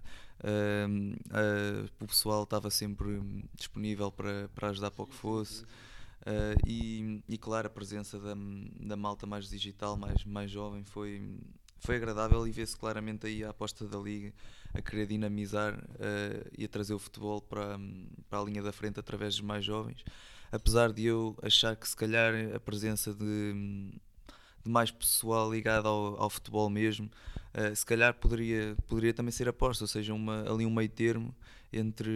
Uh, 0.42 1.14
uh, 1.30 1.90
o 2.00 2.08
pessoal 2.08 2.44
estava 2.44 2.72
sempre 2.72 3.22
disponível 3.54 4.12
para, 4.12 4.50
para 4.56 4.70
ajudar 4.70 4.90
para 4.92 5.04
o 5.04 5.08
que 5.08 5.16
fosse. 5.16 5.64
Uh, 6.22 6.58
e, 6.66 7.24
e, 7.30 7.38
claro, 7.38 7.68
a 7.68 7.70
presença 7.70 8.20
da, 8.20 8.36
da 8.80 8.96
malta 8.96 9.26
mais 9.26 9.50
digital, 9.50 9.96
mais, 9.96 10.24
mais 10.26 10.50
jovem, 10.50 10.84
foi, 10.84 11.22
foi 11.80 11.96
agradável 11.96 12.48
e 12.48 12.52
vê-se 12.52 12.76
claramente 12.76 13.28
aí 13.28 13.44
a 13.44 13.50
aposta 13.50 13.88
da 13.88 13.98
Liga 14.00 14.34
a 14.74 14.82
querer 14.82 15.08
dinamizar 15.08 15.76
uh, 15.76 16.52
e 16.58 16.66
a 16.66 16.68
trazer 16.68 16.94
o 16.94 17.00
futebol 17.00 17.42
para, 17.42 17.80
para 18.30 18.40
a 18.40 18.44
linha 18.44 18.64
da 18.64 18.72
frente 18.72 19.00
através 19.00 19.36
dos 19.36 19.44
mais 19.44 19.64
jovens. 19.64 20.04
Apesar 20.52 20.92
de 20.92 21.06
eu 21.06 21.38
achar 21.42 21.76
que 21.76 21.88
se 21.88 21.96
calhar 21.96 22.34
a 22.56 22.60
presença 22.60 23.14
de, 23.14 23.92
de 24.64 24.70
mais 24.70 24.92
pessoal 24.92 25.52
ligado 25.52 25.88
ao, 25.88 26.22
ao 26.22 26.30
futebol 26.30 26.70
mesmo 26.70 27.10
uh, 27.54 27.76
se 27.76 27.86
calhar 27.86 28.14
poderia, 28.14 28.76
poderia 28.88 29.14
também 29.14 29.32
ser 29.32 29.48
aposta, 29.48 29.84
ou 29.84 29.88
seja, 29.88 30.14
uma, 30.14 30.50
ali 30.50 30.66
um 30.66 30.74
meio 30.74 30.90
termo 30.90 31.36
entre 31.72 32.12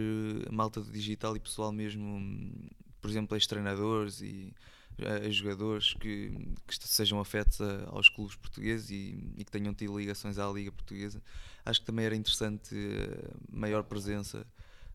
a 0.48 0.52
malta 0.52 0.80
do 0.80 0.90
digital 0.90 1.36
e 1.36 1.40
pessoal 1.40 1.72
mesmo, 1.72 2.52
por 3.00 3.10
exemplo, 3.10 3.36
ex-treinadores 3.36 4.20
e 4.20 4.52
uh, 4.98 5.30
jogadores 5.30 5.94
que, 5.94 6.30
que, 6.66 6.88
sejam 6.88 7.20
afetos 7.20 7.60
a, 7.60 7.88
aos 7.88 8.08
clubes 8.08 8.36
portugueses 8.36 8.90
e, 8.90 9.32
e, 9.36 9.44
que 9.44 9.50
tenham 9.50 9.74
tido 9.74 9.98
ligações 9.98 10.38
à 10.38 10.50
Liga 10.50 10.72
Portuguesa. 10.72 11.22
Acho 11.64 11.80
que 11.80 11.86
também 11.86 12.04
era 12.04 12.16
interessante 12.16 12.74
uh, 12.74 13.34
maior 13.50 13.82
presença 13.84 14.46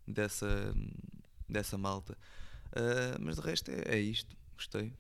dessa, 0.08 0.74
dessa 1.50 1.78
malta. 1.78 2.18
Uh, 2.72 3.20
mas 3.20 3.36
de 3.36 3.42
resto 3.42 3.72
é, 3.72 3.96
é 3.96 4.00
isto, 4.00 4.36
gostei. 4.56 4.94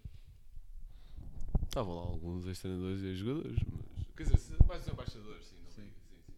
Estavam 1.71 1.95
lá 1.95 2.01
alguns 2.01 2.45
ex-treinadores 2.47 3.01
e 3.01 3.15
jogadores, 3.15 3.57
mas 3.65 4.05
quer 4.17 4.35
dizer, 4.35 4.57
mais 4.67 4.85
embaixadores, 4.85 5.45
sim, 5.45 5.55
sim. 5.73 5.83
sim, 5.83 5.91
sim. 6.25 6.33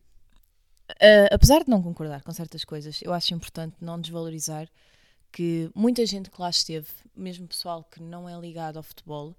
Uh, 0.92 1.28
apesar 1.32 1.64
de 1.64 1.72
não 1.72 1.82
concordar 1.82 2.22
com 2.22 2.32
certas 2.32 2.64
coisas, 2.64 3.02
eu 3.02 3.12
acho 3.12 3.34
importante 3.34 3.76
não 3.82 4.00
desvalorizar 4.00 4.70
que 5.32 5.72
muita 5.74 6.06
gente 6.06 6.30
que 6.30 6.40
lá 6.40 6.52
esteve, 6.52 6.88
mesmo 7.16 7.48
pessoal 7.48 7.84
que 7.84 8.00
não 8.00 8.30
é 8.30 8.40
ligado 8.40 8.78
ao 8.78 8.84
futebol, 8.84 9.36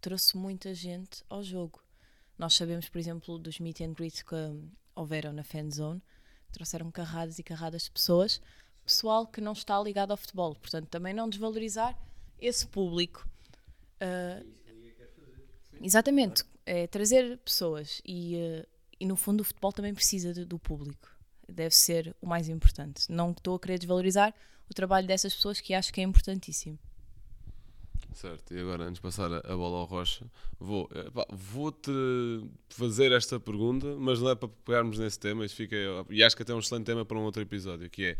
trouxe 0.00 0.36
muita 0.36 0.74
gente 0.74 1.22
ao 1.30 1.44
jogo. 1.44 1.80
Nós 2.36 2.54
sabemos, 2.54 2.88
por 2.88 2.98
exemplo, 2.98 3.38
dos 3.38 3.60
meet 3.60 3.82
and 3.82 3.92
greet 3.92 4.24
que 4.24 4.34
houveram 4.96 5.32
na 5.32 5.44
fan 5.44 5.70
zone, 5.70 6.02
trouxeram 6.50 6.90
carradas 6.90 7.38
e 7.38 7.44
carradas 7.44 7.82
de 7.84 7.92
pessoas, 7.92 8.40
pessoal 8.84 9.24
que 9.24 9.40
não 9.40 9.52
está 9.52 9.80
ligado 9.80 10.10
ao 10.10 10.16
futebol. 10.16 10.56
Portanto, 10.56 10.88
também 10.88 11.14
não 11.14 11.28
desvalorizar 11.28 11.96
esse 12.36 12.66
público. 12.66 13.24
Uh, 14.02 14.65
Exatamente, 15.80 16.44
é 16.64 16.86
trazer 16.86 17.38
pessoas 17.38 18.00
e, 18.04 18.36
uh, 18.36 18.66
e 18.98 19.06
no 19.06 19.16
fundo 19.16 19.40
o 19.40 19.44
futebol 19.44 19.72
também 19.72 19.94
precisa 19.94 20.32
de, 20.32 20.44
do 20.44 20.58
público. 20.58 21.08
Deve 21.48 21.74
ser 21.74 22.14
o 22.20 22.26
mais 22.26 22.48
importante. 22.48 23.10
Não 23.10 23.30
estou 23.30 23.56
a 23.56 23.60
querer 23.60 23.78
desvalorizar 23.78 24.34
o 24.68 24.74
trabalho 24.74 25.06
dessas 25.06 25.34
pessoas 25.34 25.60
que 25.60 25.74
acho 25.74 25.92
que 25.92 26.00
é 26.00 26.04
importantíssimo. 26.04 26.78
Certo, 28.12 28.54
e 28.54 28.58
agora 28.58 28.84
antes 28.84 28.94
de 28.94 29.02
passar 29.02 29.30
a, 29.30 29.56
bola 29.56 29.78
ao 29.78 29.84
Rocha, 29.84 30.24
vou, 30.58 30.88
vou-te 31.30 31.90
fazer 32.70 33.12
esta 33.12 33.38
pergunta, 33.38 33.94
mas 33.98 34.20
não 34.20 34.30
é 34.30 34.34
para 34.34 34.48
pegarmos 34.48 34.98
nesse 34.98 35.18
tema, 35.18 35.44
isso 35.44 35.54
fica, 35.54 35.76
e 36.08 36.24
acho 36.24 36.34
que 36.34 36.42
até 36.42 36.52
é 36.52 36.54
um 36.54 36.60
excelente 36.60 36.86
tema 36.86 37.04
para 37.04 37.18
um 37.18 37.24
outro 37.24 37.42
episódio, 37.42 37.90
que 37.90 38.04
é 38.06 38.18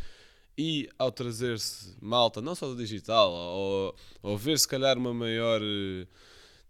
e 0.59 0.89
ao 0.99 1.13
trazer-se 1.13 1.97
malta, 2.01 2.41
não 2.41 2.55
só 2.55 2.67
do 2.69 2.77
digital, 2.77 3.31
ou, 3.31 3.95
ou 4.23 4.39
ver 4.39 4.59
se 4.59 4.67
calhar 4.67 4.97
uma 4.97 5.13
maior 5.13 5.61
uh, 5.61 6.07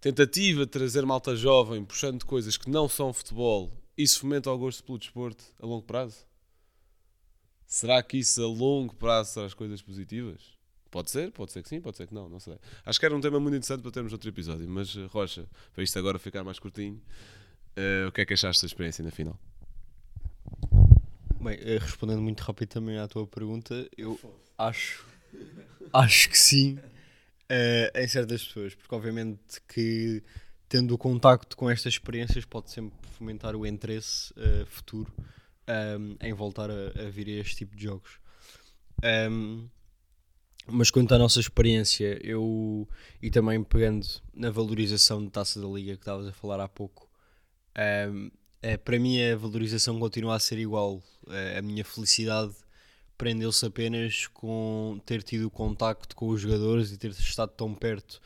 tentativa 0.00 0.64
de 0.64 0.70
trazer 0.70 1.04
malta 1.04 1.34
jovem, 1.34 1.84
puxando 1.84 2.24
coisas 2.24 2.56
que 2.56 2.70
não 2.70 2.88
são 2.88 3.12
futebol, 3.12 3.72
isso 3.96 4.20
fomenta 4.20 4.50
o 4.50 4.58
gosto 4.58 4.84
pelo 4.84 4.98
desporto 4.98 5.44
a 5.60 5.66
longo 5.66 5.82
prazo? 5.82 6.26
Será 7.66 8.02
que 8.02 8.18
isso 8.18 8.42
a 8.42 8.46
longo 8.46 8.94
prazo 8.94 9.34
traz 9.34 9.54
coisas 9.54 9.82
positivas? 9.82 10.54
Pode 10.90 11.10
ser, 11.10 11.32
pode 11.32 11.52
ser 11.52 11.62
que 11.62 11.68
sim, 11.68 11.80
pode 11.80 11.96
ser 11.96 12.06
que 12.06 12.14
não, 12.14 12.28
não 12.28 12.38
sei. 12.38 12.56
Acho 12.84 13.00
que 13.00 13.06
era 13.06 13.14
um 13.14 13.20
tema 13.20 13.40
muito 13.40 13.56
interessante 13.56 13.82
para 13.82 13.90
termos 13.90 14.12
outro 14.12 14.28
episódio, 14.28 14.68
mas 14.68 14.96
eh, 14.96 15.06
Rocha, 15.10 15.46
para 15.74 15.82
isto 15.82 15.98
agora 15.98 16.18
ficar 16.18 16.44
mais 16.44 16.58
curtinho, 16.58 17.02
uh, 17.76 18.08
o 18.08 18.12
que 18.12 18.20
é 18.20 18.26
que 18.26 18.34
achaste 18.34 18.62
da 18.62 18.66
experiência 18.66 19.04
na 19.04 19.10
final? 19.10 19.38
Bem, 21.40 21.58
eh, 21.60 21.78
respondendo 21.78 22.22
muito 22.22 22.40
rápido 22.40 22.68
também 22.68 22.98
à 22.98 23.08
tua 23.08 23.26
pergunta, 23.26 23.88
eu 23.96 24.18
acho, 24.56 25.04
acho 25.92 26.30
que 26.30 26.38
sim 26.38 26.78
uh, 27.50 27.98
em 27.98 28.08
certas 28.08 28.44
pessoas, 28.44 28.74
porque 28.74 28.94
obviamente 28.94 29.60
que 29.68 30.22
tendo 30.68 30.94
o 30.94 30.98
contacto 30.98 31.56
com 31.56 31.70
estas 31.70 31.94
experiências 31.94 32.44
pode 32.44 32.70
sempre 32.70 32.96
fomentar 33.12 33.54
o 33.54 33.66
interesse 33.66 34.32
uh, 34.32 34.66
futuro 34.66 35.12
um, 35.18 35.72
ehm, 35.72 36.16
em 36.20 36.32
voltar 36.32 36.70
a, 36.70 37.06
a, 37.06 37.10
vir 37.10 37.28
a 37.28 37.40
este 37.40 37.56
tipo 37.56 37.76
de 37.76 37.84
jogos. 37.84 38.18
Um, 39.02 39.06
ehm, 39.06 39.70
mas 40.68 40.90
quanto 40.90 41.14
à 41.14 41.18
nossa 41.18 41.38
experiência, 41.38 42.18
eu 42.26 42.88
e 43.22 43.30
também 43.30 43.62
pegando 43.62 44.04
na 44.34 44.50
valorização 44.50 45.24
de 45.24 45.30
taça 45.30 45.60
da 45.60 45.68
liga 45.68 45.92
que 45.92 46.00
estavas 46.00 46.26
a 46.26 46.32
falar 46.32 46.58
há 46.60 46.68
pouco, 46.68 47.08
um, 47.76 47.80
ehm, 47.80 48.30
é, 48.62 48.76
para 48.76 48.98
mim 48.98 49.22
a 49.22 49.36
valorização 49.36 49.98
continua 50.00 50.34
a 50.34 50.40
ser 50.40 50.58
igual. 50.58 51.00
a 51.56 51.62
minha 51.62 51.84
felicidade 51.84 52.54
prendeu-se 53.16 53.64
apenas 53.64 54.26
com 54.28 55.00
ter 55.04 55.22
tido 55.22 55.50
contacto 55.50 56.14
com 56.14 56.28
os 56.28 56.40
jogadores 56.40 56.92
e 56.92 56.96
ter 56.96 57.10
estado 57.10 57.50
tão 57.50 57.74
perto 57.74 58.20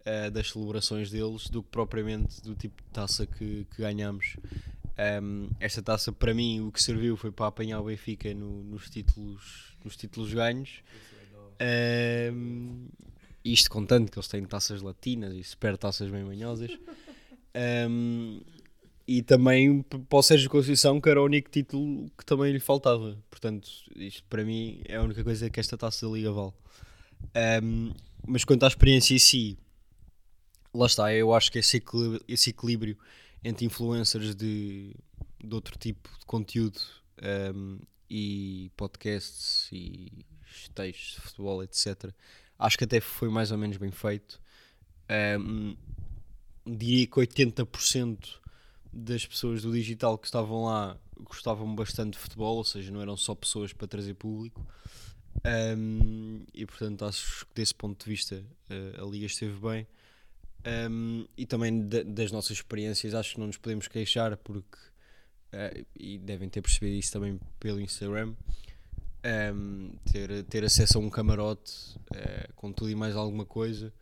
uh, 0.00 0.30
das 0.30 0.50
celebrações 0.50 1.10
deles 1.10 1.48
do 1.48 1.62
que 1.62 1.68
propriamente 1.70 2.42
do 2.42 2.54
tipo 2.54 2.82
de 2.82 2.88
taça 2.90 3.26
que, 3.26 3.66
que 3.70 3.82
ganhamos. 3.82 4.36
Um, 5.22 5.48
esta 5.58 5.82
taça 5.82 6.12
para 6.12 6.34
mim 6.34 6.60
o 6.60 6.70
que 6.70 6.82
serviu 6.82 7.16
foi 7.16 7.32
para 7.32 7.46
apanhar 7.46 7.80
o 7.80 7.84
Benfica 7.84 8.34
no, 8.34 8.62
nos, 8.64 8.90
títulos, 8.90 9.74
nos 9.84 9.96
títulos 9.96 10.32
ganhos. 10.34 10.82
Um, 12.32 12.88
isto 13.44 13.70
contando 13.70 14.10
que 14.10 14.18
eles 14.18 14.28
têm 14.28 14.44
taças 14.44 14.82
latinas 14.82 15.34
e 15.34 15.42
super 15.42 15.76
taças 15.78 16.10
bem 16.10 16.24
manhosas. 16.24 16.70
Um, 17.88 18.40
e 19.10 19.22
também 19.22 19.82
para 19.82 20.18
o 20.18 20.22
Sérgio 20.22 20.48
Conceição, 20.48 21.00
que 21.00 21.08
era 21.08 21.20
o 21.20 21.24
único 21.24 21.50
título 21.50 22.08
que 22.16 22.24
também 22.24 22.52
lhe 22.52 22.60
faltava. 22.60 23.18
Portanto, 23.28 23.68
isto 23.96 24.22
para 24.30 24.44
mim 24.44 24.82
é 24.84 24.98
a 24.98 25.02
única 25.02 25.24
coisa 25.24 25.50
que 25.50 25.58
esta 25.58 25.76
taça 25.76 26.06
da 26.06 26.12
Liga 26.12 26.30
vale. 26.30 26.52
Um, 27.60 27.92
mas 28.24 28.44
quanto 28.44 28.62
à 28.62 28.68
experiência 28.68 29.12
em 29.12 29.18
si, 29.18 29.58
lá 30.72 30.86
está, 30.86 31.12
eu 31.12 31.34
acho 31.34 31.50
que 31.50 31.58
esse 31.58 31.78
equilíbrio, 31.78 32.24
esse 32.28 32.50
equilíbrio 32.50 32.96
entre 33.42 33.66
influencers 33.66 34.32
de, 34.32 34.94
de 35.42 35.54
outro 35.56 35.76
tipo 35.76 36.08
de 36.16 36.24
conteúdo 36.24 36.80
um, 37.52 37.80
e 38.08 38.70
podcasts 38.76 39.68
e 39.72 40.24
textos 40.72 41.16
de 41.16 41.20
futebol, 41.22 41.64
etc., 41.64 42.12
acho 42.56 42.78
que 42.78 42.84
até 42.84 43.00
foi 43.00 43.28
mais 43.28 43.50
ou 43.50 43.58
menos 43.58 43.76
bem 43.76 43.90
feito. 43.90 44.40
Um, 45.10 45.76
diria 46.64 47.08
que 47.08 47.14
80% 47.14 48.39
das 48.92 49.24
pessoas 49.26 49.62
do 49.62 49.72
digital 49.72 50.18
que 50.18 50.26
estavam 50.26 50.64
lá 50.64 50.98
gostavam 51.24 51.74
bastante 51.74 52.14
de 52.14 52.18
futebol, 52.18 52.56
ou 52.56 52.64
seja, 52.64 52.90
não 52.90 53.00
eram 53.00 53.16
só 53.16 53.34
pessoas 53.34 53.72
para 53.72 53.86
trazer 53.86 54.14
público. 54.14 54.66
Um, 55.76 56.44
e 56.52 56.66
portanto, 56.66 57.04
acho 57.04 57.46
que 57.46 57.54
desse 57.54 57.74
ponto 57.74 58.04
de 58.04 58.10
vista 58.10 58.44
uh, 58.70 59.06
a 59.06 59.10
Liga 59.10 59.26
esteve 59.26 59.58
bem. 59.58 59.86
Um, 60.90 61.26
e 61.36 61.46
também 61.46 61.86
de, 61.86 62.04
das 62.04 62.30
nossas 62.30 62.52
experiências, 62.52 63.14
acho 63.14 63.34
que 63.34 63.40
não 63.40 63.46
nos 63.46 63.56
podemos 63.56 63.88
queixar, 63.88 64.36
porque 64.38 64.76
uh, 65.52 65.86
e 65.98 66.18
devem 66.18 66.48
ter 66.48 66.60
percebido 66.60 66.96
isso 66.96 67.12
também 67.12 67.38
pelo 67.58 67.80
Instagram. 67.80 68.34
Um, 69.54 69.92
ter, 70.10 70.44
ter 70.44 70.64
acesso 70.64 70.96
a 70.96 71.00
um 71.00 71.10
camarote 71.10 71.72
uh, 72.14 72.52
com 72.56 72.72
tudo 72.72 72.90
e 72.90 72.94
mais 72.94 73.14
alguma 73.14 73.44
coisa 73.44 73.92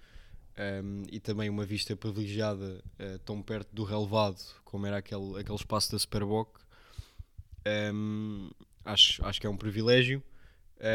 um, 0.59 1.05
e 1.11 1.21
também 1.21 1.49
uma 1.49 1.65
vista 1.65 1.95
privilegiada 1.95 2.83
uh, 2.99 3.19
tão 3.21 3.41
perto 3.41 3.73
do 3.73 3.85
relevado 3.85 4.43
como 4.65 4.87
era 4.87 4.99
aquele, 4.99 5.39
aquele 5.39 5.57
espaço 5.57 5.93
da 5.93 5.99
Superboc. 5.99 6.59
Um, 7.95 8.51
acho, 8.85 9.25
acho 9.25 9.41
que 9.41 9.47
é 9.47 9.51
um 9.51 9.57
privilégio. 9.57 10.23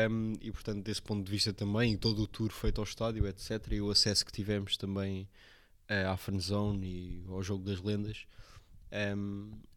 Um, 0.09 0.33
e 0.41 0.51
portanto 0.51 0.83
desse 0.83 1.01
ponto 1.01 1.25
de 1.25 1.31
vista 1.31 1.51
também 1.51 1.97
todo 1.97 2.21
o 2.21 2.27
tour 2.27 2.51
feito 2.53 2.79
ao 2.79 2.85
estádio 2.85 3.27
etc 3.27 3.67
e 3.73 3.81
o 3.81 3.91
acesso 3.91 4.25
que 4.25 4.31
tivemos 4.31 4.77
também 4.77 5.27
uh, 5.91 6.09
à 6.09 6.15
fanzone 6.15 6.87
e 6.87 7.25
ao 7.27 7.43
jogo 7.43 7.65
das 7.65 7.81
lendas 7.81 8.25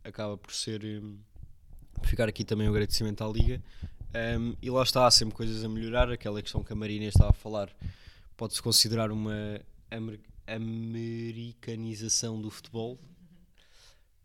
acaba 0.05 0.39
por 0.39 0.53
ser 0.53 1.03
ficar 2.05 2.29
aqui 2.29 2.45
também 2.45 2.69
o 2.69 2.71
agradecimento 2.71 3.25
à 3.25 3.29
Liga. 3.29 3.63
E 4.61 4.69
lá 4.69 4.83
está, 4.83 5.07
há 5.07 5.11
sempre 5.11 5.35
coisas 5.35 5.65
a 5.65 5.69
melhorar 5.71 6.13
aquela 6.13 6.43
questão 6.43 6.63
que 6.63 6.71
a 6.71 6.77
Marina 6.77 7.07
estava 7.07 7.31
a 7.31 7.33
falar. 7.33 7.75
Pode-se 8.37 8.61
considerar 8.61 9.11
uma 9.11 9.59
amer 9.91 10.21
americanização 10.47 12.41
do 12.41 12.51
futebol. 12.51 12.99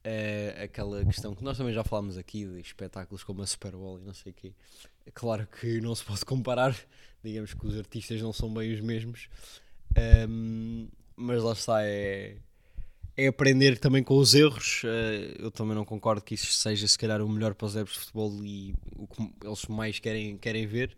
É 0.04 0.64
aquela 0.64 1.04
questão 1.06 1.36
que 1.36 1.44
nós 1.44 1.58
também 1.58 1.74
já 1.74 1.84
falámos 1.84 2.18
aqui 2.18 2.46
de 2.46 2.60
espetáculos 2.60 3.24
como 3.24 3.42
a 3.42 3.48
Super 3.48 3.72
Bowl 3.72 4.00
e 4.00 4.04
não 4.04 4.14
sei 4.14 4.32
o 4.32 4.36
quê. 4.36 4.54
É 5.06 5.12
claro 5.12 5.48
que 5.48 5.82
não 5.82 5.96
se 5.96 6.04
pode 6.04 6.24
comparar, 6.26 6.76
digamos 7.24 7.54
que 7.54 7.66
os 7.66 7.78
artistas 7.78 8.22
não 8.22 8.34
são 8.34 8.54
bem 8.54 8.74
os 8.74 8.82
mesmos, 8.82 9.30
um, 10.28 10.88
mas 11.16 11.44
lá 11.44 11.54
está, 11.54 11.84
é, 11.84 12.38
é 13.16 13.28
aprender 13.28 13.78
também 13.78 14.04
com 14.04 14.18
os 14.18 14.34
erros. 14.34 14.84
Uh, 14.84 15.44
eu 15.44 15.52
também 15.52 15.76
não 15.76 15.86
concordo 15.86 16.22
que 16.22 16.34
isso 16.34 16.52
seja, 16.54 16.88
se 16.88 16.98
calhar, 16.98 17.22
o 17.22 17.30
melhor 17.30 17.54
para 17.54 17.66
os 17.66 17.76
adeptos 17.76 17.96
de 17.96 18.00
futebol 18.06 18.44
e 18.44 18.74
o 18.96 19.08
que 19.08 19.32
eles 19.44 19.66
mais 19.68 20.00
querem, 20.00 20.38
querem 20.38 20.66
ver. 20.66 20.96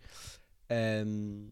Um, 1.06 1.50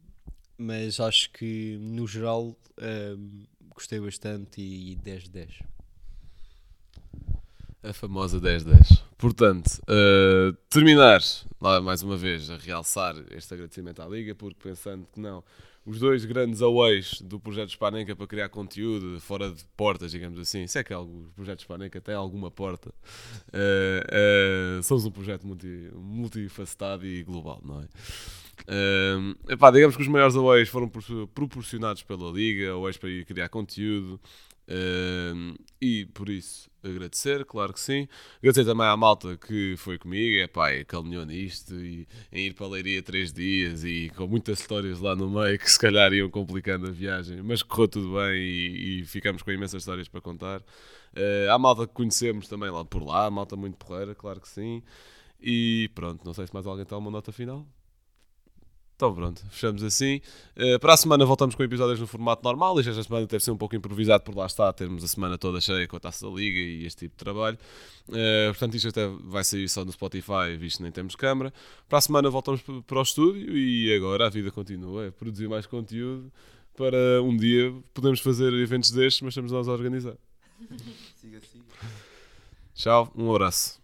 mas 0.62 1.00
acho 1.00 1.32
que 1.32 1.78
no 1.82 2.08
geral 2.08 2.56
um, 2.80 3.44
gostei 3.74 4.00
bastante 4.00 4.62
e 4.62 4.96
10 4.96 5.24
de 5.24 5.30
10. 5.32 5.60
A 7.84 7.94
famosa 7.94 8.40
10-10. 8.40 9.02
Portanto, 9.18 9.82
uh, 9.90 10.54
terminar 10.70 11.20
lá 11.60 11.82
mais 11.82 12.04
uma 12.04 12.16
vez 12.16 12.48
a 12.52 12.58
realçar 12.58 13.16
este 13.32 13.56
agradecimento 13.56 14.04
à 14.04 14.08
Liga, 14.08 14.36
porque 14.36 14.60
pensando 14.62 15.08
que 15.12 15.20
não, 15.20 15.44
os 15.84 16.00
dois 16.00 16.24
grandes 16.26 16.62
aways 16.62 17.22
do 17.22 17.40
projeto 17.40 17.72
Spanenka 17.72 18.16
para 18.16 18.28
criar 18.28 18.50
conteúdo 18.50 19.20
fora 19.20 19.50
de 19.50 19.64
portas, 19.76 20.12
digamos 20.12 20.40
assim, 20.40 20.68
se 20.68 20.78
é 20.78 20.84
que 20.84 20.94
o 20.94 21.32
projeto 21.36 21.62
Spanenka 21.62 22.00
tem 22.00 22.14
alguma 22.14 22.52
porta, 22.52 22.90
uh, 22.90 24.80
uh, 24.80 24.84
somos 24.84 25.04
um 25.06 25.12
projeto 25.12 25.48
multi, 25.48 25.90
multifacetado 25.96 27.04
e 27.04 27.24
global, 27.24 27.60
não 27.66 27.82
é? 27.82 27.88
Epá, 29.50 29.72
digamos 29.72 29.96
que 29.96 30.02
os 30.02 30.08
maiores 30.08 30.36
aways 30.36 30.70
foram 30.70 30.90
proporcionados 31.34 32.04
pela 32.04 32.32
Liga, 32.32 32.72
aways 32.72 32.98
para 32.98 33.10
ir 33.10 33.26
criar 33.26 33.50
conteúdo. 33.50 34.20
E 35.82 36.06
por 36.14 36.30
isso 36.30 36.70
agradecer, 36.84 37.46
claro 37.46 37.74
que 37.74 37.80
sim. 37.80 38.08
Agradecer 38.40 38.66
também 38.66 38.86
à 38.86 38.98
malta 38.98 39.38
que 39.38 39.76
foi 39.78 39.98
comigo, 39.98 40.38
é 40.40 40.48
pá, 40.48 40.70
caminhou 40.86 41.26
nisto 41.26 41.76
e 41.76 42.08
em 42.32 42.48
ir 42.48 42.54
para 42.54 42.66
a 42.66 42.70
Leiria 42.70 43.02
três 43.04 43.32
dias 43.32 43.84
e 43.84 44.12
com 44.16 44.28
muitas 44.28 44.60
histórias 44.60 45.00
lá 45.00 45.16
no 45.16 45.30
meio 45.30 45.58
que 45.60 45.70
se 45.70 45.80
calhar 45.80 46.12
iam 46.14 46.30
complicando 46.30 46.88
a 46.88 46.92
viagem, 46.92 47.42
mas 47.42 47.62
correu 47.62 47.88
tudo 47.88 48.14
bem 48.14 48.36
e, 48.36 49.02
e 49.02 49.06
ficamos 49.06 49.42
com 49.42 49.52
imensas 49.52 49.82
histórias 49.82 50.08
para 50.08 50.22
contar. 50.22 50.62
Uh, 50.62 51.60
malta 51.60 51.86
que 51.86 51.94
conhecemos 51.94 52.48
também 52.48 52.70
lá 52.70 52.86
por 52.86 53.04
lá, 53.04 53.30
malta 53.30 53.56
muito 53.56 53.78
porreira, 53.78 54.16
claro 54.16 54.40
que 54.42 54.48
sim. 54.48 54.82
E 55.42 55.90
pronto, 55.94 56.24
não 56.24 56.34
sei 56.34 56.48
se 56.48 56.54
mais 56.54 56.66
alguém 56.66 56.86
tem 56.86 56.98
uma 56.98 57.12
nota 57.12 57.32
final. 57.32 57.68
Então 59.02 59.16
pronto, 59.16 59.44
fechamos 59.50 59.82
assim. 59.82 60.22
Uh, 60.56 60.78
para 60.80 60.94
a 60.94 60.98
semana 60.98 61.26
voltamos 61.26 61.56
com 61.56 61.64
episódios 61.64 62.00
no 62.00 62.06
formato 62.06 62.44
normal. 62.44 62.80
E 62.80 62.88
esta 62.88 63.02
semana 63.02 63.26
deve 63.26 63.44
ser 63.44 63.50
um 63.50 63.58
pouco 63.58 63.76
improvisado 63.76 64.24
por 64.24 64.36
lá 64.36 64.46
está, 64.46 64.72
termos 64.72 65.04
a 65.04 65.08
semana 65.08 65.40
toda 65.40 65.60
cheia 65.60 65.88
com 65.88 65.98
a 65.98 66.00
taça 66.00 66.24
da 66.24 66.32
liga 66.32 66.60
e 66.60 66.86
este 66.86 67.08
tipo 67.08 67.18
de 67.18 67.24
trabalho. 67.24 67.58
Uh, 68.08 68.50
portanto, 68.50 68.76
isto 68.76 68.90
até 68.90 69.08
vai 69.08 69.44
sair 69.44 69.68
só 69.68 69.84
no 69.84 69.92
Spotify, 69.92 70.56
visto 70.56 70.78
que 70.78 70.84
nem 70.84 70.92
temos 70.92 71.16
câmara. 71.16 71.52
Para 71.90 71.98
a 71.98 72.02
semana 72.02 72.30
voltamos 72.30 72.62
para 72.62 73.00
o 73.00 73.02
estúdio 73.02 73.58
e 73.58 73.92
agora 73.96 74.28
a 74.28 74.30
vida 74.30 74.52
continua, 74.52 75.08
é 75.08 75.10
produzir 75.10 75.50
mais 75.50 75.66
conteúdo 75.66 76.32
para 76.78 77.24
um 77.24 77.36
dia 77.36 77.74
podemos 77.96 78.20
fazer 78.20 78.54
eventos 78.54 78.92
destes, 78.92 79.24
mas 79.24 79.32
estamos 79.32 79.52
nós 79.52 79.68
a 79.68 79.72
organizar. 79.72 80.14
siga, 81.20 81.40
siga. 81.40 81.66
Tchau, 82.76 83.12
um 83.16 83.32
abraço. 83.32 83.81